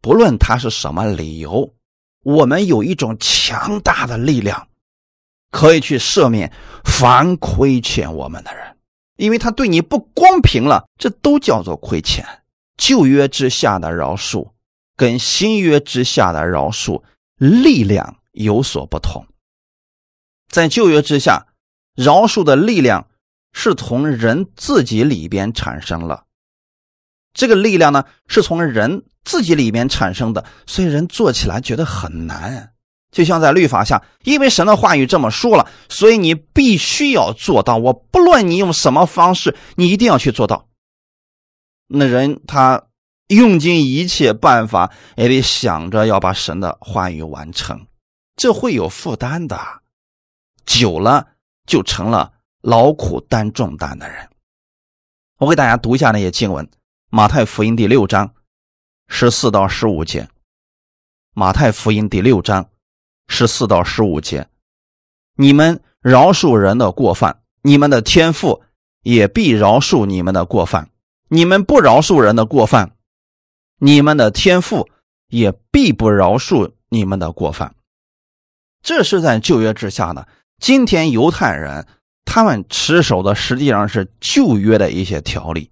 [0.00, 1.74] 不论他是什么理由，
[2.22, 4.68] 我们有一种强大的力量，
[5.50, 6.52] 可以去赦免
[6.84, 8.76] 凡亏欠我们的人。
[9.16, 12.26] 因为他对你不公平了，这都叫做亏欠。
[12.76, 14.50] 旧约之下的饶恕，
[14.96, 17.02] 跟新约之下的饶恕
[17.36, 19.24] 力量有所不同。
[20.48, 21.46] 在旧约之下，
[21.94, 23.08] 饶恕的力量
[23.54, 26.24] 是从人自己里边产生了，
[27.32, 32.72] 这个力量呢是从人自己里边产生的，所以人做起来觉得很难。
[33.10, 37.76] 就像在律法下，因为神的话语这么说了，所以你必须要做到。
[37.76, 40.68] 我不论你用什么方式，你一定要去做到。
[41.86, 42.82] 那人他
[43.28, 47.86] 用尽一切办法，也得想着要把神的话语完成，
[48.34, 49.60] 这会有负担的。
[50.66, 51.28] 久了
[51.66, 52.32] 就成了
[52.64, 54.26] 劳苦担重担的人。
[55.36, 56.66] 我给大家读一下那些经文：
[57.10, 58.34] 马太福音第六章
[59.06, 60.26] 十四到十五节。
[61.34, 62.70] 马太福音第六章。
[63.26, 64.46] 十四到十五节，
[65.36, 68.62] 你们饶恕人的过犯，你们的天父
[69.00, 70.90] 也必饶恕你们的过犯；
[71.28, 72.94] 你们不饶恕人的过犯，
[73.78, 74.90] 你们的天父
[75.28, 77.74] 也必不饶恕你们的过犯。
[78.82, 80.26] 这是在旧约之下呢。
[80.58, 81.88] 今天犹太人
[82.34, 85.70] 他们持守的实际上是旧约的一些条例。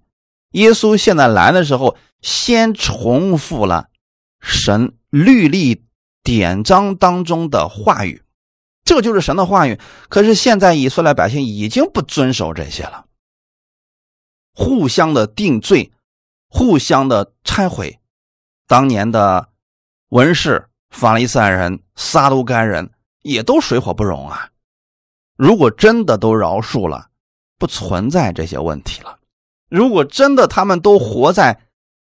[0.51, 3.89] 耶稣现在来的时候，先重复了
[4.39, 5.83] 神律例。
[6.23, 8.23] 典章当中的话语，
[8.85, 9.77] 这就是神的话语。
[10.07, 13.07] 可是现在以色列百姓已经不遵守这些了，
[14.53, 15.91] 互相的定罪，
[16.47, 17.99] 互相的拆毁。
[18.67, 19.49] 当年的
[20.07, 22.89] 文士、法利赛人、撒都该人
[23.21, 24.49] 也都水火不容啊。
[25.35, 27.07] 如果真的都饶恕了，
[27.57, 29.19] 不存在这些问题了。
[29.69, 31.59] 如果真的他们都活在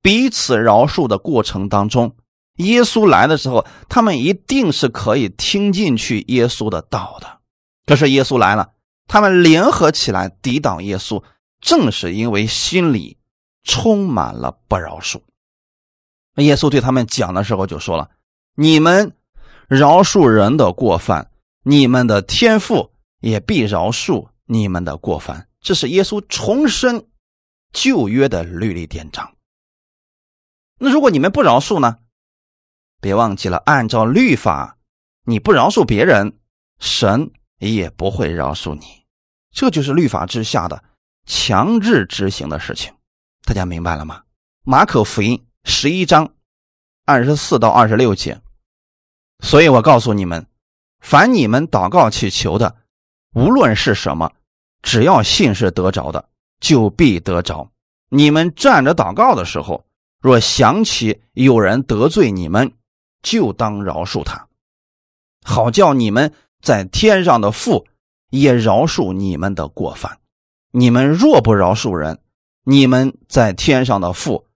[0.03, 2.17] 彼此饶恕的过程当中。
[2.59, 7.41] 耶稣来的时候，他们一定是可以听进去耶稣的道的。
[7.85, 8.71] 可是耶稣来了，
[9.07, 11.23] 他们联合起来抵挡耶稣，
[11.61, 13.19] 正是因为心里
[13.63, 15.21] 充满了不饶恕。
[16.37, 18.09] 耶稣对他们讲的时候就说了
[18.57, 19.13] ：“你们
[19.69, 21.31] 饶恕人的过犯，
[21.63, 27.09] 你们的天父也必饶恕你们的过犯。”这是耶稣重申
[27.73, 29.35] 旧约的律例典章。
[30.79, 31.99] 那如果你们不饶恕呢？
[33.01, 34.79] 别忘记了，按照律法，
[35.25, 36.39] 你不饶恕别人，
[36.79, 39.05] 神也不会饶恕你。
[39.51, 40.85] 这就是律法之下的
[41.25, 42.95] 强制执行的事情。
[43.45, 44.23] 大家明白了吗？
[44.63, 46.35] 马可福音十一章
[47.05, 48.41] 二十四到二十六节。
[49.41, 50.47] 所以我告诉你们，
[51.01, 52.77] 凡你们祷告祈求的，
[53.35, 54.31] 无论是什么，
[54.83, 56.29] 只要信是得着的，
[56.61, 57.71] 就必得着。
[58.09, 59.85] 你们站着祷告的时候，
[60.21, 62.73] 若想起有人得罪你们，
[63.23, 64.47] 就当饶恕他，
[65.45, 67.87] 好叫你们在天上的父
[68.31, 70.19] 也饶恕你们的过犯。
[70.71, 72.21] 你们若不饶恕人，
[72.65, 74.47] 你们在天上的父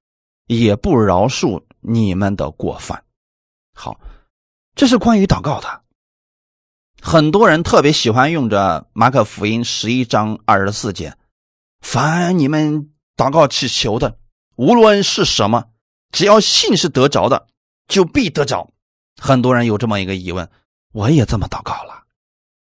[0.47, 3.03] 也不饶恕你们的过犯。
[3.75, 3.99] 好，
[4.75, 5.80] 这是关于祷告的。
[7.03, 11.16] 很多人特别喜欢用着马可福音十一章二十四节
[11.80, 14.18] ：“凡你们祷告祈求的，
[14.57, 15.64] 无论是什么，
[16.12, 17.48] 只要信是得着的。”
[17.90, 18.70] 就必得着。
[19.20, 20.48] 很多人有这么一个疑问：
[20.92, 22.05] 我也这么祷告了，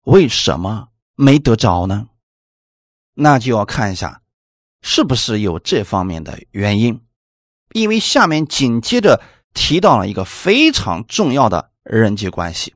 [0.04, 2.06] 为什么没得着呢？
[3.14, 4.22] 那就要看一下，
[4.80, 7.00] 是不是有这方面的原因。
[7.72, 9.20] 因为下面紧接着
[9.54, 12.72] 提到了一个非常重要的人际关系：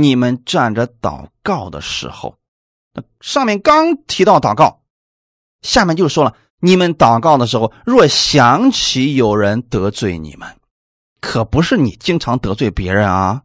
[0.00, 2.36] 你们站着祷告的时候，
[3.20, 4.80] 上面刚提到祷告，
[5.62, 10.48] 下面就说了：你们祷告的时候，若想起有人得罪你们。
[11.20, 13.42] 可不是你经常得罪别人啊，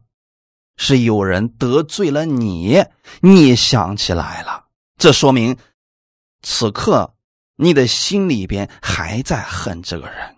[0.76, 2.84] 是有人得罪了你，
[3.20, 5.56] 你想起来了，这说明
[6.42, 7.14] 此刻
[7.56, 10.36] 你的心里边还在恨这个人，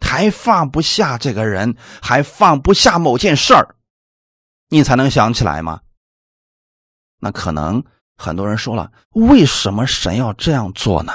[0.00, 3.75] 还放不下这个人，还放不下某件事儿，
[4.68, 5.80] 你才能想起来吗？
[7.20, 7.84] 那可能
[8.16, 11.12] 很多人说了，为什么神要这样做呢？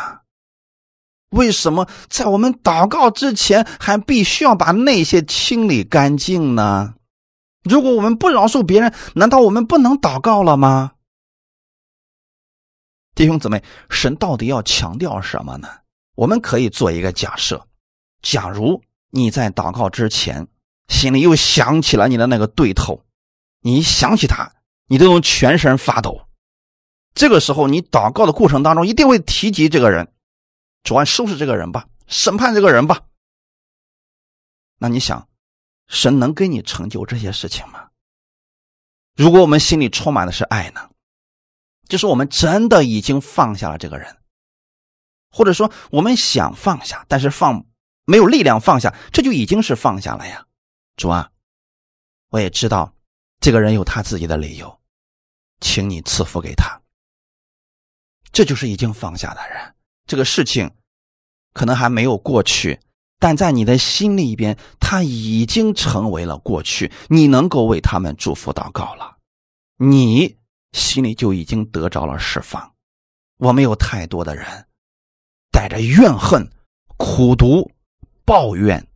[1.30, 6.96] 为什么在我们祷告之前还必须要把那些清理干净呢？
[7.64, 10.94] 如果我们不饶恕别人，难道我们不能祷告了吗？
[13.14, 15.70] 弟兄姊妹，神到底要强调什么呢？
[16.16, 17.68] 我们可以做一个假设：
[18.22, 18.82] 假如
[19.12, 20.48] 你在祷告之前，
[20.88, 23.06] 心里又想起了你的那个对头，
[23.62, 24.54] 你一想起他，
[24.88, 26.28] 你都能全身发抖。
[27.14, 30.14] 这个时候，你祷告的过程当中一定会提及这个人。
[30.84, 33.02] 主啊，收拾这个人吧，审判这个人吧。
[34.78, 35.28] 那你想，
[35.88, 37.90] 神能给你成就这些事情吗？
[39.16, 40.90] 如果我们心里充满的是爱呢？
[41.88, 44.18] 就是我们真的已经放下了这个人，
[45.30, 47.66] 或者说我们想放下，但是放
[48.06, 50.48] 没有力量放下，这就已经是放下了呀。
[50.96, 51.30] 主啊，
[52.30, 52.96] 我也知道
[53.42, 54.80] 这个人有他自己的理由，
[55.60, 56.80] 请你赐福给他。
[58.32, 59.76] 这就是已经放下的人。
[60.06, 60.70] 这个事情
[61.54, 62.80] 可能还没有过去，
[63.18, 66.92] 但在你的心里边，他已经成为了过去。
[67.10, 69.18] 你能够为他们祝福祷告了，
[69.78, 70.38] 你
[70.74, 72.72] 心里就已经得着了释放。
[73.38, 74.68] 我们有太多的人
[75.52, 76.48] 带着怨恨、
[76.96, 77.72] 苦读、
[78.24, 78.88] 抱怨，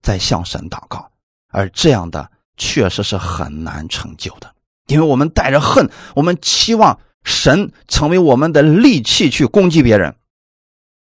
[0.00, 1.10] 在向神祷告，
[1.48, 2.30] 而这样的
[2.60, 4.54] 确实是很难成就的，
[4.86, 10.14] 因为我们带着恨，我们期望神成为我们的利器去攻击别人。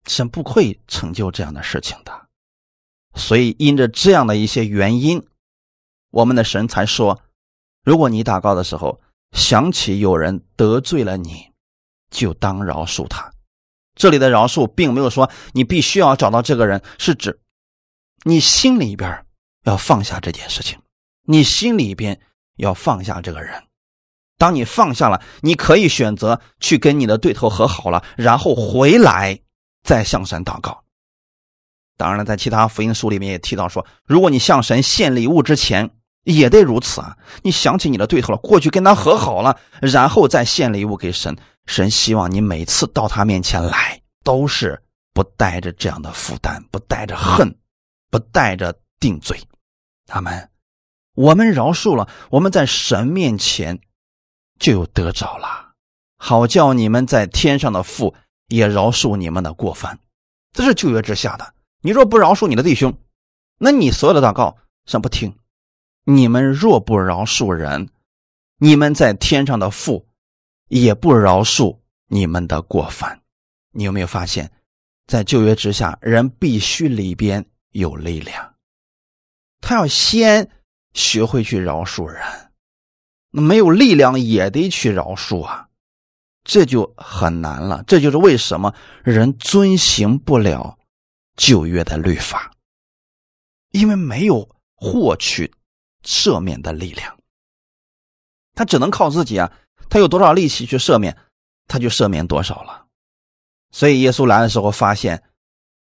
[0.07, 2.27] 神不会成就这样的事情的，
[3.13, 5.25] 所以因着这样的一些原因，
[6.11, 7.19] 我们的神才说：
[7.83, 9.01] 如果你祷告的时候
[9.33, 11.51] 想起有人得罪了你，
[12.09, 13.31] 就当饶恕他。
[13.95, 17.39] 这里的饶恕并没有说你必须要找到这个人，是指
[18.23, 19.25] 你心里边
[19.63, 20.77] 要放下这件事情，
[21.23, 22.19] 你心里边
[22.57, 23.63] 要放下这个人。
[24.37, 29.39] 当你放下了，你可以选择去跟你的对头和好了，然后回来。
[29.85, 30.81] 再向神祷告。
[31.97, 35.89] 当然了，在其他福音书里面也提到说，如果你向神献礼物之前，
[36.23, 37.17] 也得如此啊。
[37.41, 41.35] 你想起你的对头了，过去跟他和好了，然后再献礼物给神。
[41.65, 44.81] 神希望你每次到他面前来，都是
[45.13, 47.53] 不带着这样的负担，不带着恨，
[48.09, 49.37] 不带着定罪。
[50.05, 50.49] 他们，
[51.13, 53.79] 我们饶恕了，我们在神面前
[54.59, 55.73] 就有得着了，
[56.17, 58.15] 好叫你们在天上的父。
[58.49, 59.97] 也饶恕你们的过犯，
[60.51, 61.55] 这是旧约之下的。
[61.81, 62.95] 你若不饶恕你的弟兄，
[63.57, 65.35] 那你所有的祷告神不听。
[66.03, 67.89] 你们若不饶恕人，
[68.59, 70.07] 你们在天上的父
[70.67, 73.21] 也不饶恕你们的过犯。
[73.71, 74.51] 你有没有发现，
[75.07, 78.53] 在旧约之下，人必须里边有力量，
[79.61, 80.47] 他要先
[80.93, 82.23] 学会去饶恕人，
[83.31, 85.67] 那没有力量也得去饶恕啊，
[86.43, 87.83] 这就很难了。
[87.87, 88.73] 这就是为什么
[89.03, 90.77] 人遵行不了
[91.35, 92.51] 旧约的律法，
[93.71, 95.51] 因为没有获取
[96.03, 97.17] 赦免的力量，
[98.53, 99.51] 他只能靠自己啊。
[99.89, 101.15] 他有多少力气去赦免，
[101.67, 102.85] 他就赦免多少了。
[103.71, 105.23] 所以耶稣来的时候，发现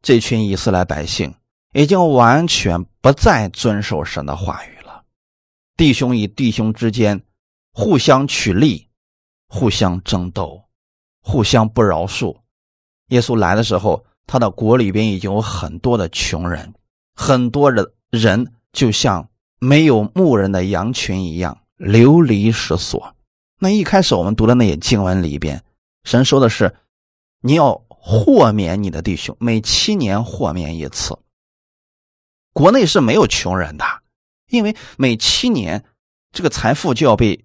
[0.03, 1.34] 这群以色列百姓
[1.72, 4.77] 已经完全不再遵守神的话语。
[5.78, 7.22] 弟兄与弟兄之间
[7.72, 8.88] 互相取利，
[9.46, 10.64] 互相争斗，
[11.22, 12.36] 互相不饶恕。
[13.10, 16.74] 耶稣来的时候，他的国里边已经有很多的穷人，
[17.14, 23.14] 很多人人就像没有牧人的羊群一样流离失所。
[23.60, 25.62] 那一开始我们读的那些经文里边，
[26.02, 26.74] 神说的是，
[27.40, 31.16] 你要豁免你的弟兄，每七年豁免一次。
[32.52, 33.84] 国内是没有穷人的，
[34.49, 35.84] 因为每七年
[36.32, 37.44] 这个财富就要被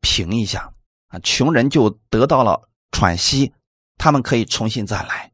[0.00, 0.72] 平一下
[1.08, 3.52] 啊，穷人就得到了喘息，
[3.96, 5.32] 他们可以重新再来。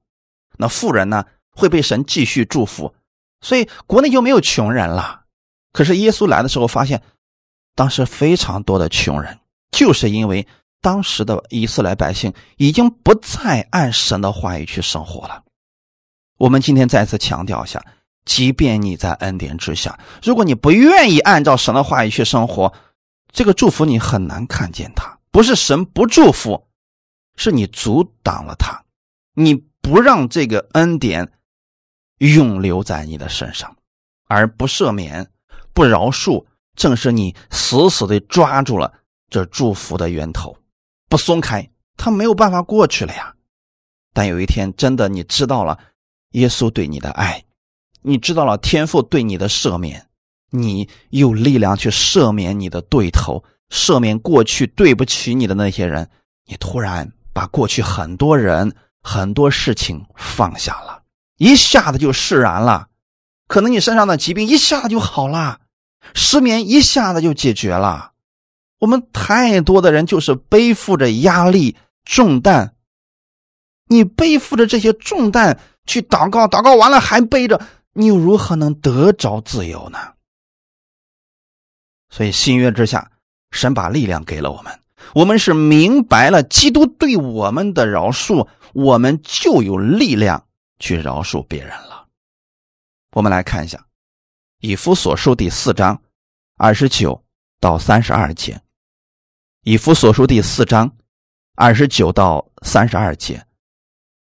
[0.57, 2.95] 那富人呢会被神继续祝福，
[3.41, 5.25] 所以国内就没有穷人了。
[5.73, 7.03] 可是耶稣来的时候，发现
[7.75, 9.39] 当时非常多的穷人。
[9.73, 10.47] 就是因为
[10.81, 15.43] 当时的以色列百姓已经不再按神的话语去生活了。
[16.37, 17.85] 我们今天再次强调一下，
[18.25, 22.73] 即便你在恩典之下，如果你不愿意按照神的话语去生活，
[23.33, 25.19] 这个祝福你很难看见它。
[25.31, 26.69] 不是神不祝福，
[27.37, 28.85] 是你阻挡了他，
[29.35, 31.33] 你不让这个恩典
[32.19, 33.77] 永留在你的身上，
[34.29, 35.29] 而不赦免、
[35.73, 36.47] 不饶恕，
[36.77, 38.93] 正是你死死的抓住了。
[39.29, 40.57] 这祝福的源头
[41.09, 43.35] 不松开，他没有办法过去了呀。
[44.13, 45.77] 但有一天，真的你知道了
[46.31, 47.45] 耶稣对你的爱，
[48.07, 50.07] 你知道了天父对你的赦免，
[50.51, 56.11] 你有力量去赦免你的对头，赦免过去对不起你的那些人。
[56.47, 61.03] 你突然把过去很多人、很多事情放下了，
[61.39, 62.89] 一下子就释然了。
[63.49, 65.61] 可能你身上的疾病一下子就好了，
[66.13, 68.13] 失眠一下子就解决了。
[68.81, 71.75] 我们太多的人就是背负着压力
[72.05, 72.75] 重担，
[73.89, 77.61] 你背负着这些重担去祷告，祷告完了还背着，
[77.95, 79.99] 你又如何能得着自由呢？
[82.11, 83.11] 所以新约之下，
[83.51, 84.81] 神把力量给了我们，
[85.15, 90.47] 我们是明白了基督对我们的饶恕，我们就有力量
[90.79, 92.09] 去饶恕别人了。
[93.13, 93.79] 我们来看一下
[94.59, 96.03] 《以弗所书》第四章
[96.57, 97.25] 二十九
[97.61, 98.61] 到三十二节。
[99.63, 100.97] 以弗所书第四章
[101.55, 103.47] 二十九到三十二节，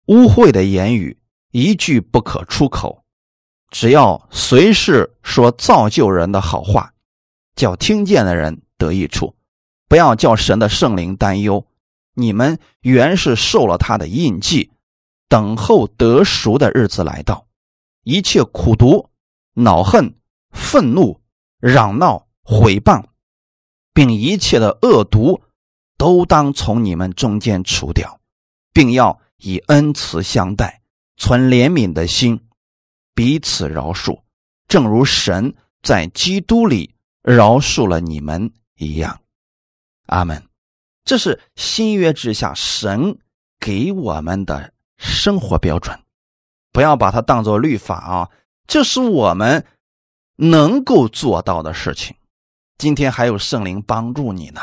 [0.07, 1.17] 污秽的言语
[1.53, 3.00] 一句不可出口，
[3.71, 6.93] 只要随时说造就人的好话，
[7.55, 9.35] 叫听见的人得益处，
[9.89, 11.67] 不要叫神的圣灵担忧。
[12.15, 14.73] 你们原是受了他的印记，
[15.29, 17.47] 等候得赎的日子来到，
[18.03, 19.09] 一切苦毒、
[19.55, 20.15] 恼恨、
[20.51, 21.21] 愤怒、
[21.61, 23.05] 嚷闹、毁谤。
[23.93, 25.43] 并一切的恶毒，
[25.99, 28.21] 都当从你们中间除掉，
[28.73, 30.83] 并要以恩慈相待，
[31.17, 32.41] 存怜悯的心，
[33.21, 34.19] 彼此饶恕，
[34.67, 39.21] 正如神在基督里饶恕了你们一样。
[40.07, 40.43] 阿门。
[41.05, 43.19] 这是新约之下神
[43.59, 46.01] 给我们的生活标准，
[46.73, 48.31] 不要把它当做律法啊，
[48.67, 49.67] 这是我们
[50.37, 52.17] 能够做到的事情。
[52.79, 54.63] 今天还有圣灵帮助你呢，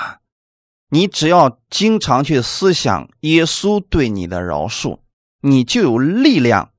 [0.89, 4.97] 你只要经常去思想耶稣对你的饶恕，
[5.41, 6.71] 你就有力量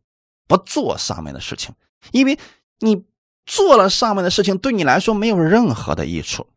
[0.49, 1.72] 不做上面的事情，
[2.11, 2.36] 因为
[2.80, 3.05] 你
[3.46, 6.49] 做了上面的事情，对你来说没有任何的益处。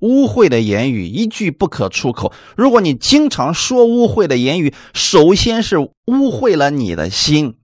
[0.00, 2.32] 污秽的言语一句不可出口。
[2.56, 7.56] 如果你经常说污秽的言语，首先是污秽了你的心，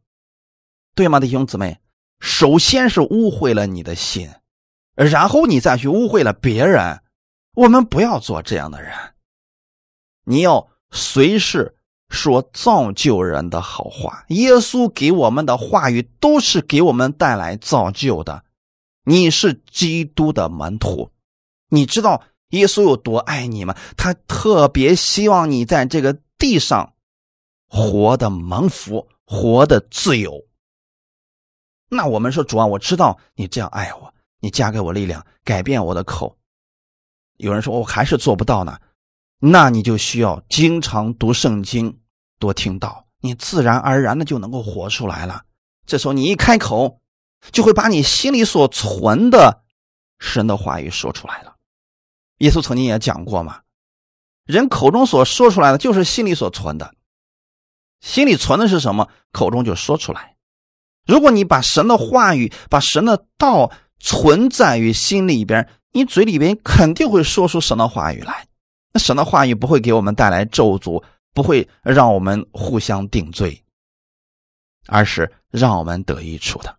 [0.95, 1.79] 对吗，弟兄姊妹？
[2.21, 4.31] 首先是污秽了你的心。
[4.95, 7.01] 然后你再去污秽了别人，
[7.55, 8.93] 我们不要做这样的人。
[10.25, 11.78] 你要随时
[12.09, 14.25] 说造就人的好话。
[14.29, 18.45] 耶稣给我们的话语都是给我们带来造就的。
[19.05, 21.11] 你是基督的门徒，
[21.69, 23.75] 你知道耶稣有多爱你吗？
[23.97, 26.95] 他特别希望你在这个地上
[27.69, 30.45] 活的蒙福，活的自由。
[31.91, 34.13] 那我们说主啊，我知道你这样爱我。
[34.41, 36.39] 你加给我力量，改变我的口。
[37.39, 38.79] 有人说我还是做不到呢，
[39.41, 42.01] 那你就需要经常读圣经，
[42.41, 45.43] 多听到，你自然而然的就能够活出来了。
[45.87, 47.01] 这时候你一开口，
[47.53, 49.63] 就会把你心里所存的
[50.19, 51.55] 神的话语说出来了。
[52.39, 53.61] 耶稣曾经也讲过嘛，
[54.45, 56.93] 人口中所说出来的就是心里所存的，
[58.01, 60.35] 心里存的是什么，口中就说出来。
[61.07, 63.71] 如果你把神的话语、把神的道
[64.01, 68.48] 存在于心里边，你嘴里边肯定会说出神的话语来。
[68.99, 73.63] 神的话语不会给我们带来咒诅，不会让我们互相定罪，
[74.87, 76.77] 而是让我们得益处的。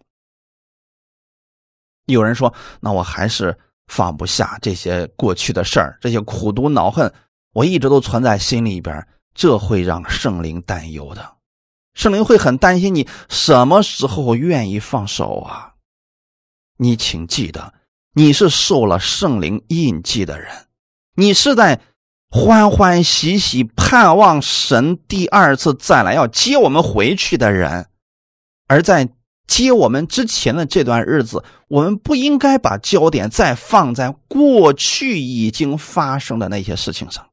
[2.05, 3.57] 有人说：“那我还是
[3.87, 7.13] 放不下这些过去的事儿，这些苦毒恼恨，
[7.53, 11.37] 我一直都存在心里边，这会让圣灵担忧的。
[11.93, 15.75] 圣灵会很担心你什么时候愿意放手啊？
[16.77, 17.73] 你请记得，
[18.13, 20.67] 你是受了圣灵印记的人，
[21.15, 21.79] 你是在
[22.29, 27.89] 欢欢喜喜盼望神第二次再来要接我们回去的人，
[28.67, 29.09] 而在。”
[29.49, 37.27] 接我们之前的这段日子，我们不应该把焦点再放在过去已经发生的那些事情上，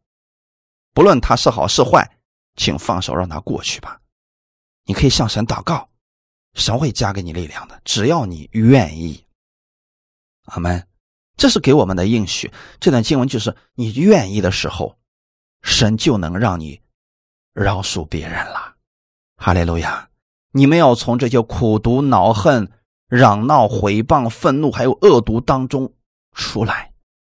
[0.95, 2.11] 不论它是好是坏，
[2.57, 4.01] 请放手让它过去吧。
[4.87, 5.91] 你可以向神祷告，
[6.55, 9.23] 神会加给你力量的，只要你愿意。
[10.47, 10.89] 阿门。
[11.37, 12.51] 这是给我们的应许。
[12.81, 14.97] 这段经文就是你愿意的时候，
[15.63, 16.81] 神就能让你
[17.53, 18.75] 饶恕别人了。
[19.37, 20.09] 哈利路亚。
[20.53, 22.71] 你们要从这些苦毒、恼恨、
[23.09, 25.93] 嚷闹、毁谤、愤怒，还有恶毒当中
[26.33, 26.93] 出来。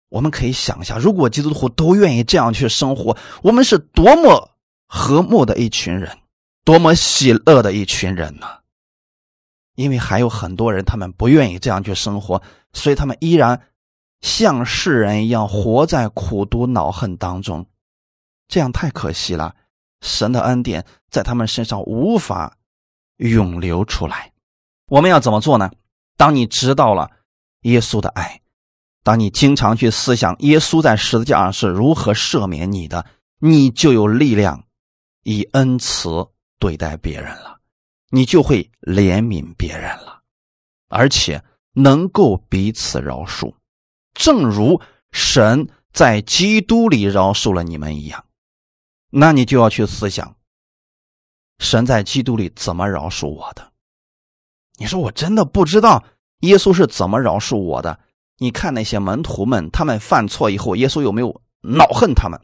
[0.08, 4.50] 我们可以想一下，如果基督徒都愿意这样去生活，我们是多么
[4.88, 6.18] 和睦的一群人，
[6.64, 8.46] 多么喜乐的一群人呢？
[9.76, 12.42] 因为还有很多人，他们不愿意这样去生活，
[12.72, 13.68] 所以他们依然
[14.22, 17.66] 像世人一样活在苦毒、恼恨当中。
[18.48, 19.54] 这样太可惜了，
[20.00, 22.56] 神的恩典在他们身上无法。
[23.18, 24.32] 涌流出来，
[24.88, 25.70] 我们要怎么做呢？
[26.16, 27.08] 当你知道了
[27.60, 28.40] 耶稣的爱，
[29.04, 33.06] 当你经常去思想耶稣在十字架上是如何赦免你的，
[33.38, 34.64] 你就有力量
[35.22, 36.26] 以恩慈
[36.58, 37.60] 对待别人了，
[38.08, 40.22] 你就会怜悯别人了，
[40.88, 41.44] 而且
[41.74, 43.54] 能够彼此饶恕，
[44.14, 44.80] 正如
[45.12, 48.24] 神在基督里饶恕了你们一样。
[49.10, 50.36] 那你就要去思想。
[51.58, 53.72] 神在基督里怎么饶恕我的？
[54.78, 56.02] 你说我真的不知道
[56.40, 58.00] 耶稣是怎么饶恕我的。
[58.38, 62.40] 你看那些门徒们，他们犯错以后，耶稣有没有恼恨他们？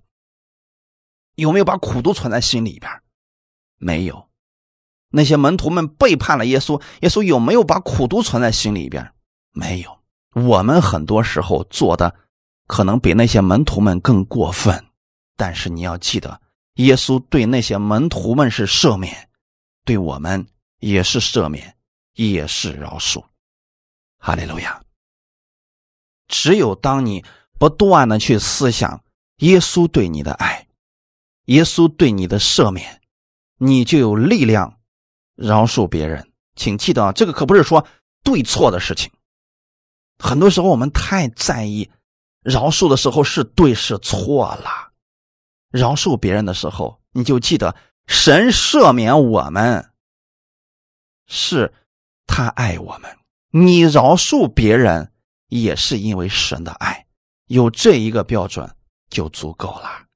[1.34, 3.02] 有没有把苦都存在心里边？
[3.78, 4.28] 没有。
[5.10, 9.12] 那些门徒们背叛了耶稣，耶稣有没有把苦都存在心里边？
[9.52, 9.97] 没有。
[10.34, 12.14] 我们很多时候做的
[12.66, 14.84] 可能比那些门徒们更过分，
[15.36, 16.40] 但是你要记得。
[16.74, 19.28] 耶稣对那些门徒们是赦免，
[19.84, 20.46] 对我们
[20.78, 21.76] 也是赦免，
[22.14, 23.24] 也是饶恕。
[24.20, 24.80] 哈利路亚！
[26.28, 27.24] 只有当你
[27.58, 29.02] 不断的去思想
[29.38, 30.68] 耶稣对你的爱，
[31.46, 33.00] 耶稣对你的赦免，
[33.56, 34.78] 你就有力量
[35.34, 36.30] 饶恕别人。
[36.54, 37.84] 请记得，这个可不是说
[38.22, 39.10] 对错的事情。
[40.18, 41.90] 很多时候我们太在意
[42.42, 44.92] 饶恕的时候是对是错了。
[45.70, 47.74] 饶恕别人的时候，你就记得
[48.06, 49.90] 神赦免我们，
[51.26, 51.72] 是
[52.26, 53.18] 他爱我们。
[53.50, 55.12] 你饶恕别人，
[55.48, 57.06] 也是因为神的爱，
[57.46, 58.74] 有这一个标准
[59.10, 60.06] 就足够了。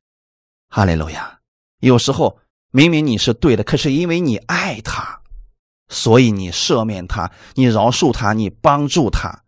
[0.69, 1.39] 哈利路亚！
[1.81, 2.39] 有时候
[2.71, 5.21] 明明你是对的，可是因为你爱他，
[5.89, 9.45] 所以你赦免他，你饶恕他，你帮助他，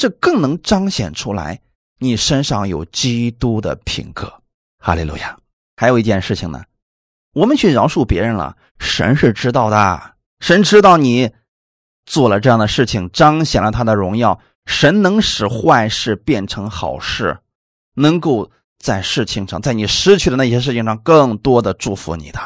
[0.00, 1.60] 这更能彰显出来
[1.98, 4.32] 你身上有基督的品格。
[4.78, 5.36] 哈利路亚！
[5.76, 6.64] 还有一件事情呢，
[7.34, 11.30] 我们去饶恕别人了，神是知道的，神知道你
[12.06, 14.40] 做了这样的事情，彰显了他的荣耀。
[14.64, 17.36] 神能使坏事变成好事，
[17.92, 22.40] 能够在事情上，在你失去的那些事情上，更多的祝福你的。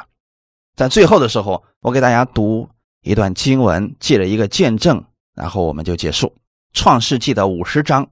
[0.75, 2.69] 在最后的时候，我给大家读
[3.03, 5.05] 一段经文，借着一个见证，
[5.37, 6.35] 然后我们就结束。
[6.75, 8.11] 创世纪的五十章，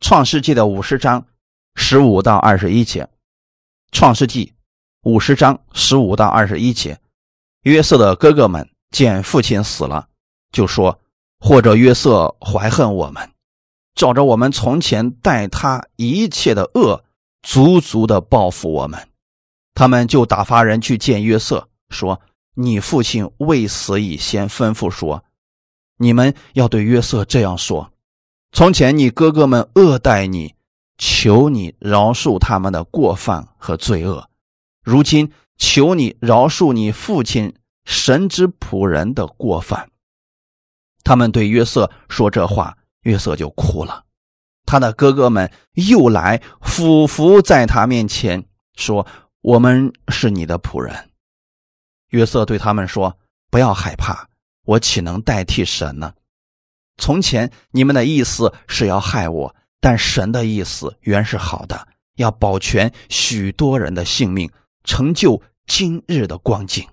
[0.00, 1.24] 创世纪的五十章。
[1.74, 3.04] 十五到二十一节，
[3.92, 4.44] 《创世纪》
[5.04, 7.00] 五十章十五到二十一节，
[7.62, 10.06] 约瑟的哥哥们见父亲死了，
[10.50, 11.00] 就说
[11.40, 13.30] ：“或者约瑟怀恨我们，
[13.94, 17.02] 照着我们从前待他一切的恶，
[17.42, 19.08] 足足的报复我们。”
[19.72, 22.20] 他们就打发人去见约瑟，说
[22.54, 25.24] ：“你父亲未死以先吩咐说，
[26.02, 27.92] 你们要对约瑟这样说：
[28.50, 30.54] 从前你哥哥们恶待你。”
[30.98, 34.28] 求你饶恕他们的过犯和罪恶，
[34.84, 37.52] 如今求你饶恕你父亲
[37.84, 39.90] 神之仆人的过犯。
[41.02, 44.04] 他们对约瑟说这话，约瑟就哭了。
[44.64, 48.44] 他的哥哥们又来俯伏在他面前
[48.76, 49.04] 说
[49.42, 51.10] ：“我们是你的仆人。”
[52.10, 53.18] 约瑟对他们说
[53.50, 54.28] ：“不要害怕，
[54.64, 56.12] 我岂能代替神呢？
[56.96, 64.50] 从前你们的意思是要害我，但神的意思原是好的，要保全许多人的性命，
[64.84, 66.86] 成就今日的光景。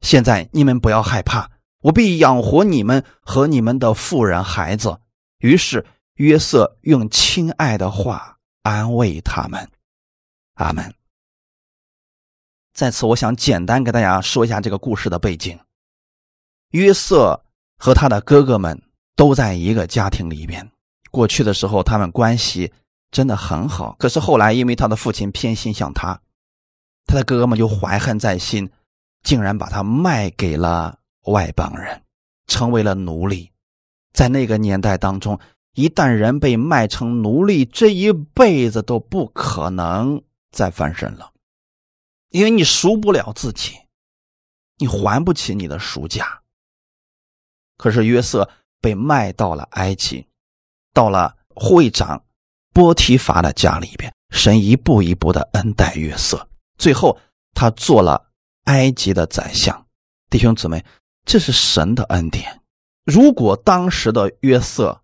[0.00, 1.50] 现在你们不要害怕，
[1.82, 4.98] 我必养活你们和你们的妇人孩子。”
[5.38, 5.84] 于是。
[6.16, 9.66] 约瑟用亲爱的话安慰他们，
[10.54, 10.94] 阿门。
[12.74, 15.58] 在此，我想简单给大家说一下这个故事的背景。
[16.72, 17.42] 约瑟
[17.78, 18.82] 和他的哥哥们
[19.16, 20.70] 都在一个家庭里边，
[21.10, 22.70] 过去的时候他们关系
[23.10, 23.96] 真的很好。
[23.98, 26.20] 可是后来，因为他的父亲偏心向他，
[27.06, 28.70] 他的哥哥们就怀恨在心，
[29.22, 32.02] 竟然把他卖给了外邦人，
[32.46, 33.50] 成为了奴隶。
[34.12, 35.40] 在那个年代当中。
[35.74, 41.32] 一旦人被卖成奴隶，这一辈子都不可能再翻身了，
[42.28, 43.72] 因为你赎不了自己，
[44.76, 46.41] 你还不起你的赎价。
[47.82, 48.48] 可是约瑟
[48.80, 50.24] 被卖到了埃及，
[50.94, 52.22] 到了会长
[52.72, 56.46] 波提乏的家里边，神一步一步的恩待约瑟，
[56.78, 57.18] 最后
[57.54, 58.30] 他做了
[58.66, 59.84] 埃及的宰相。
[60.30, 60.84] 弟兄姊妹，
[61.24, 62.60] 这是神的恩典。
[63.04, 65.02] 如果当时的约瑟，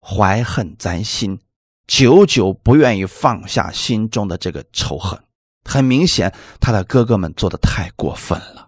[0.00, 1.38] 怀恨在心，
[1.86, 5.22] 久久不愿意放下心中的这个仇恨。
[5.62, 8.67] 很明显，他的哥哥们做的太过分了。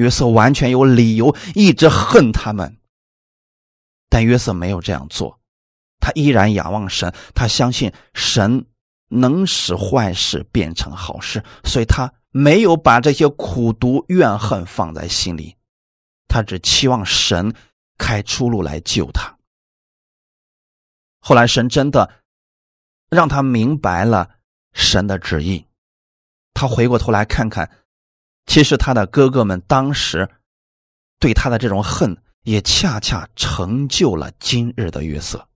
[0.00, 2.78] 约瑟完全有理由一直恨他们，
[4.08, 5.38] 但约瑟没有这样做，
[6.00, 8.64] 他依然仰望神，他相信神
[9.08, 15.54] 能使坏事变成好事，所以他没有把这些苦毒怨恨放在心里，
[16.28, 17.54] 他只期望神
[17.98, 19.36] 开出路来救他。
[21.20, 22.10] 后来，神真的
[23.10, 24.30] 让他明白了
[24.72, 25.66] 神的旨意。
[26.54, 27.70] 他回过头来看看，
[28.46, 30.28] 其实他的哥哥们当时
[31.18, 35.48] 对他的这种恨，也恰恰成就了今日的约瑟，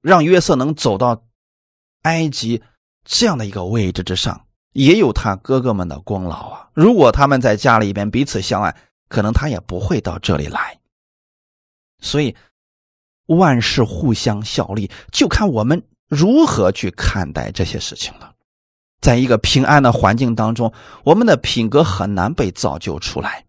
[0.00, 1.24] 让约瑟能走到
[2.02, 2.62] 埃及
[3.04, 6.68] 这样的一个位置之上，也有他哥哥们的功劳啊！
[6.74, 8.76] 如果他们在家里边彼此相爱，
[9.08, 10.78] 可能他也不会到这里来。
[12.00, 12.36] 所以。
[13.26, 18.31] 万事互相效力，就看我们如何去看待这些事情了。
[19.02, 20.72] 在一个平安的环境当中，
[21.04, 23.44] 我们的品格很难被造就出来。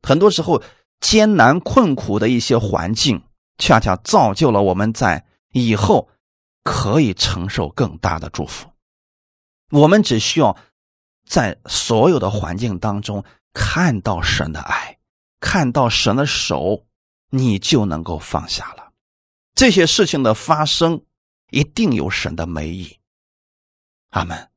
[0.00, 0.62] 很多时候，
[1.00, 3.22] 艰难困苦的一些环境，
[3.58, 6.08] 恰恰造就了我们在以后
[6.62, 8.70] 可以承受更大的祝福。
[9.70, 10.56] 我们只需要
[11.26, 14.98] 在所有的环境当中看到神的爱，
[15.40, 16.84] 看到神的手，
[17.30, 18.92] 你就能够放下了。
[19.54, 21.02] 这些事情的发生，
[21.50, 22.96] 一定有神的美意。
[24.10, 24.49] 阿门。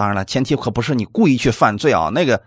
[0.00, 2.42] 当然了，前提可不是你故意去犯罪啊，那个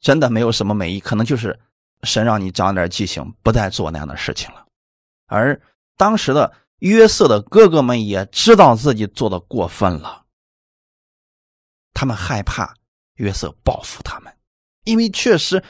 [0.00, 1.58] 真的没有什么美意，可能就是
[2.04, 4.64] 神让你长点记性，不再做那样的事情了。
[5.26, 5.60] 而
[5.96, 10.22] 当时的约瑟的哥哥们也知道自己做的过分了，
[11.92, 12.72] 他们害怕
[13.14, 14.32] 约瑟报复他们，
[14.84, 15.60] 因为确实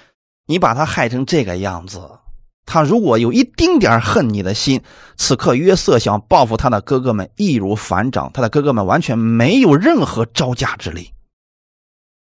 [0.44, 2.18] 你把他害成这个样子。
[2.64, 4.80] 他如果有一丁点恨你的心，
[5.16, 8.30] 此刻约瑟想报复他的哥哥们，易如反掌。
[8.32, 11.12] 他的哥哥们完全没有任何招架之力，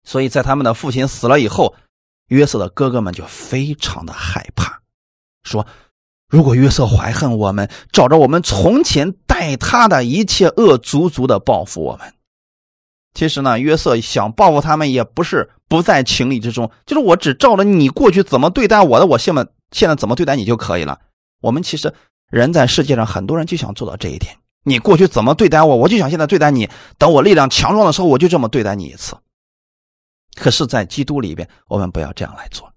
[0.09, 1.75] 所以在他们的父亲死了以后，
[2.29, 4.79] 约瑟的哥哥们就非常的害怕，
[5.43, 5.67] 说
[6.27, 12.11] ：“如果约瑟怀恨我们，照着我们从前待他的一切恶，足足的报复我们。”
[13.13, 19.47] 其实呢，约瑟想报复他们，也不是不在情理之中，就是我只照着你过去怎么对待我的，我现在。
[19.71, 20.97] 现在怎么对待你就可以了。
[21.41, 21.93] 我们其实
[22.31, 24.35] 人在世界上，很多人就想做到这一点。
[24.63, 26.67] 你过去怎么对待我，我就想现在对待你。
[26.97, 29.15] 等我力量强壮的时候，我就这么对待你一次。
[30.39, 32.73] 可是，在基督里边，我们不要这样来做。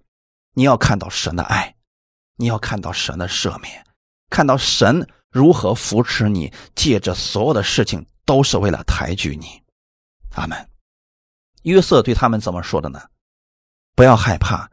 [0.53, 1.73] 你要看到神的爱，
[2.35, 3.83] 你要看到神的赦免，
[4.29, 9.63] 看到神如何扶持你，借着所有的事情都是为了抬举你。
[10.35, 10.69] 阿门。
[11.63, 13.01] 约瑟对他们怎么说的呢？
[13.95, 14.69] 不要害怕。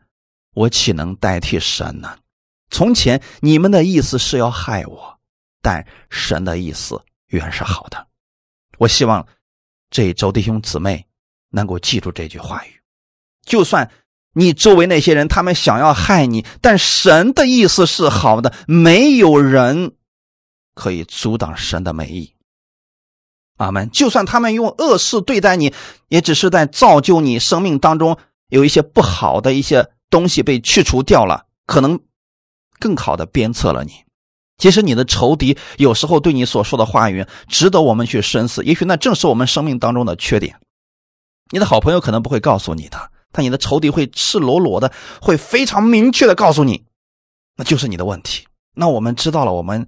[0.54, 2.18] 我岂能代替神呢？
[2.70, 5.18] 从前你们的意思是要害我，
[5.62, 8.08] 但神的意思原是好的。
[8.78, 9.24] 我希望
[9.90, 11.06] 这一周弟兄姊妹
[11.50, 12.79] 能够记住这句话语：
[13.50, 13.90] 就算
[14.32, 19.92] 你周围那些人他们想要害你，但神的意思是好的，没有人
[20.74, 22.32] 可以阻挡神的美意。
[23.58, 23.90] 阿门。
[23.90, 25.74] 就算他们用恶事对待你，
[26.08, 28.16] 也只是在造就你生命当中
[28.48, 29.90] 有一些不好的一些。
[30.10, 32.00] 东西被去除掉了，可能
[32.80, 33.92] 更好的鞭策了你。
[34.58, 40.58] 其实你的仇敌有时候对你所说的话语值得我们去深思，也许那正是我们生命当中的缺点。
[41.52, 46.84] 你的好朋友可能不会告诉你的，但你的仇敌会赤裸裸的，会非常明确的告诉你，
[47.56, 48.46] 那就是你的问题。
[48.74, 49.86] 那我们知道了，我们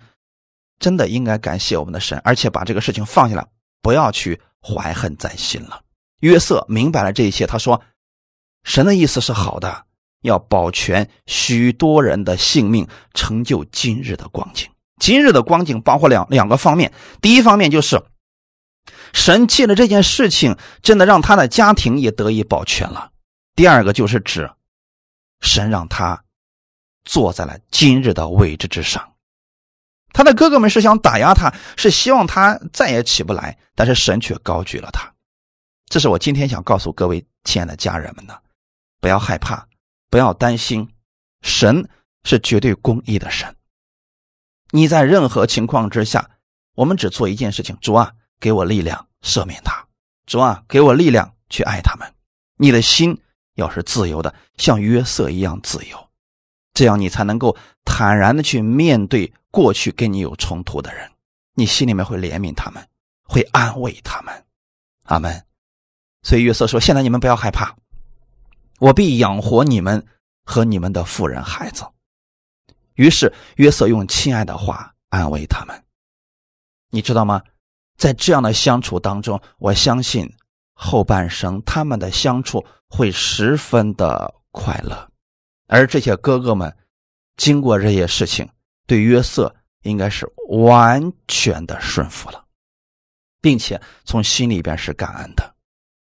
[0.78, 3.47] 真的应该感谢我们的神，而且把这个事情放下来，
[3.80, 5.80] 不要去怀恨在心了。
[6.20, 7.80] 约瑟明白了这一切，他说
[8.64, 9.84] ：“神的意思是好的。”
[10.22, 14.68] 要保全许多人的性命，成就今日的光景。
[15.01, 16.93] 今日的光景包括两两个方面。
[17.20, 18.01] 第一方面就是，
[19.12, 23.11] 神借着这件事情，真的让他的家庭也得以保全了。
[23.55, 24.50] 第二个就是指，
[25.40, 26.24] 神让他
[27.05, 29.14] 坐在了今日的位置之上。
[30.12, 35.12] 他的哥哥们是想打压他，是希望他再也起不来，但是神却高举了他。
[35.86, 38.42] 这是我今天想告诉各位亲爱的家人们的，
[39.00, 39.68] 不要害怕。
[40.11, 40.92] 不要担心，
[41.40, 41.88] 神
[42.22, 43.57] 是绝对公义的神。
[44.70, 46.28] 你在任何情况之下，
[46.74, 49.86] 我们只做一件事情：主啊，给我力量赦免他；
[50.26, 52.14] 主啊，给我力量去爱他们。
[52.59, 53.22] 你的心
[53.55, 56.09] 要是自由的，像约瑟一样自由，
[56.74, 61.11] 这样你才能够坦然的去面对过去跟你有冲突的人。
[61.55, 62.86] 你心里面会怜悯他们，
[63.24, 64.44] 会安慰他们。
[65.05, 65.44] 阿门。
[66.22, 67.76] 所以约瑟说：“现在你们不要害怕。”
[68.80, 70.07] 我必养活你们
[70.44, 71.84] 和你们的妇人孩子。
[72.94, 75.84] 于是约瑟用亲爱的话安慰他们。
[76.90, 77.42] 你知道吗？
[77.96, 80.28] 在这样的相处当中，我相信
[80.72, 82.64] 后半生他们的相处
[82.95, 85.11] 会十分的快乐。
[85.66, 86.76] 而这些哥哥们
[87.38, 88.47] 经过这些事情，
[88.86, 92.45] 对约瑟应该是完全的顺服了，
[93.40, 95.55] 并且从心里边是感恩的。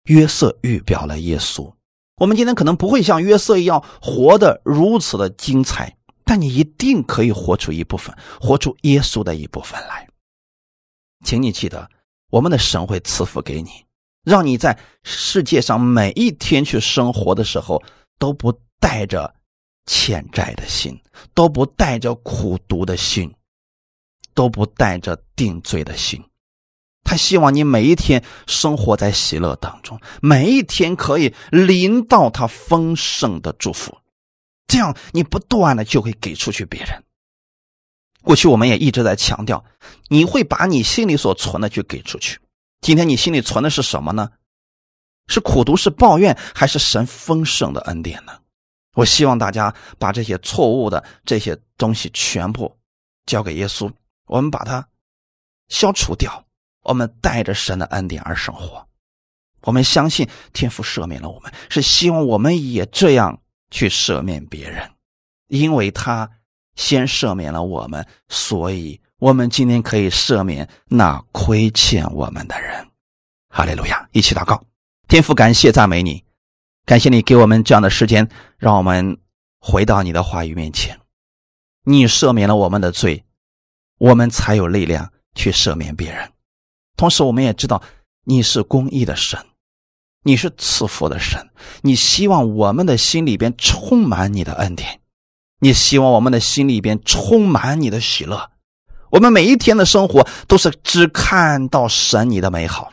[0.05, 1.71] 约瑟预表了耶稣。
[2.15, 10.07] 我们今天可能不会像约瑟一样活得如此的精彩，但你一定可以活出一部分，活出耶稣的一部分来。
[11.23, 11.87] 请你记得，
[12.31, 13.69] 我们的神会赐福给你，
[14.23, 17.81] 让你在世界上每一天去生活的时候，
[18.19, 19.33] 都不带着
[19.85, 21.01] 欠债的心，
[21.33, 23.33] 都不带着苦读的心，
[24.33, 26.23] 都不带着定罪的心。
[27.03, 33.97] 他希望你每一天生活在喜乐当中，每一天可以临到他丰盛的祝福，
[34.67, 37.03] 这样你不断的就会给出去别人。
[38.21, 39.65] 过去我们也一直在强调，
[40.09, 42.39] 你会把你心里所存的去给出去。
[42.81, 44.31] 今天你心里存的是什么呢？
[45.27, 48.39] 是苦读，是抱怨，还是神丰盛的恩典呢？
[48.95, 52.75] 我希望大家把这些错误的这些东西全部
[53.25, 53.89] 交给耶稣，
[54.25, 54.85] 我们把它
[55.69, 56.45] 消除掉。
[56.83, 58.87] 我们带着神的恩典而生活，
[59.61, 64.91] 我们相信天父赦免了我们，是希望我们也这样去赦免别人，
[65.47, 66.27] 因为他
[66.75, 72.87] 先赦免了我们，所以我们今天可以赦免那亏欠我们的人。
[73.49, 74.09] 哈利路亚！
[74.13, 74.63] 一起祷告，
[75.07, 76.23] 天父，感谢赞美你，
[76.87, 79.19] 感谢你给我们这样的时间，让我们
[79.59, 80.99] 回到你的话语面前。
[81.83, 83.23] 你赦免了我们的罪，
[83.99, 86.31] 我们才有力量去赦免别人。
[86.97, 87.79] 同时，我们也知道
[88.23, 89.39] 你是公义的神，
[90.23, 91.47] 你是赐福的神。
[91.83, 94.99] 你希望我们的心里边充满你的恩典，
[95.59, 98.49] 你希望我们的心里边充满你的喜乐。
[99.11, 102.91] 我们每一天的生活都是只看到神你的美好，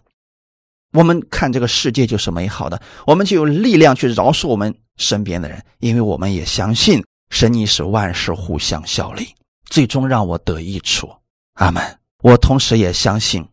[0.92, 9.28] 我们看这个世界就是美好的，我们就有力量去饶恕我们身边的人，因为我们也相信神你是万事互相效力，
[9.70, 11.08] 最终让我得益处。
[11.54, 11.82] 阿门。
[12.20, 13.46] 我同时也相信。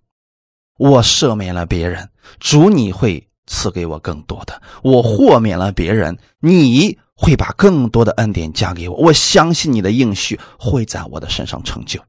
[0.79, 2.09] 我赦免了别人，
[2.39, 8.95] 主你会赐给我更多的；我豁免了别人，你会把更多的恩典加给我。
[8.97, 12.01] 我相信你的应许会在我的身上成就。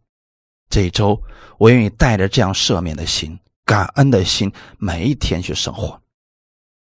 [0.68, 1.20] 这一周，
[1.58, 6.00] 我愿意带着这样赦免的心、感恩的心，每一天去生活。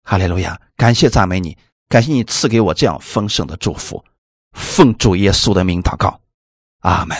[0.02, 0.60] 哈利路亚！
[0.76, 1.56] 感谢赞美你，
[1.88, 4.04] 感谢你赐给我这样丰盛的祝福。
[4.52, 6.20] 奉主耶稣的名祷告，
[6.80, 7.16] 阿门。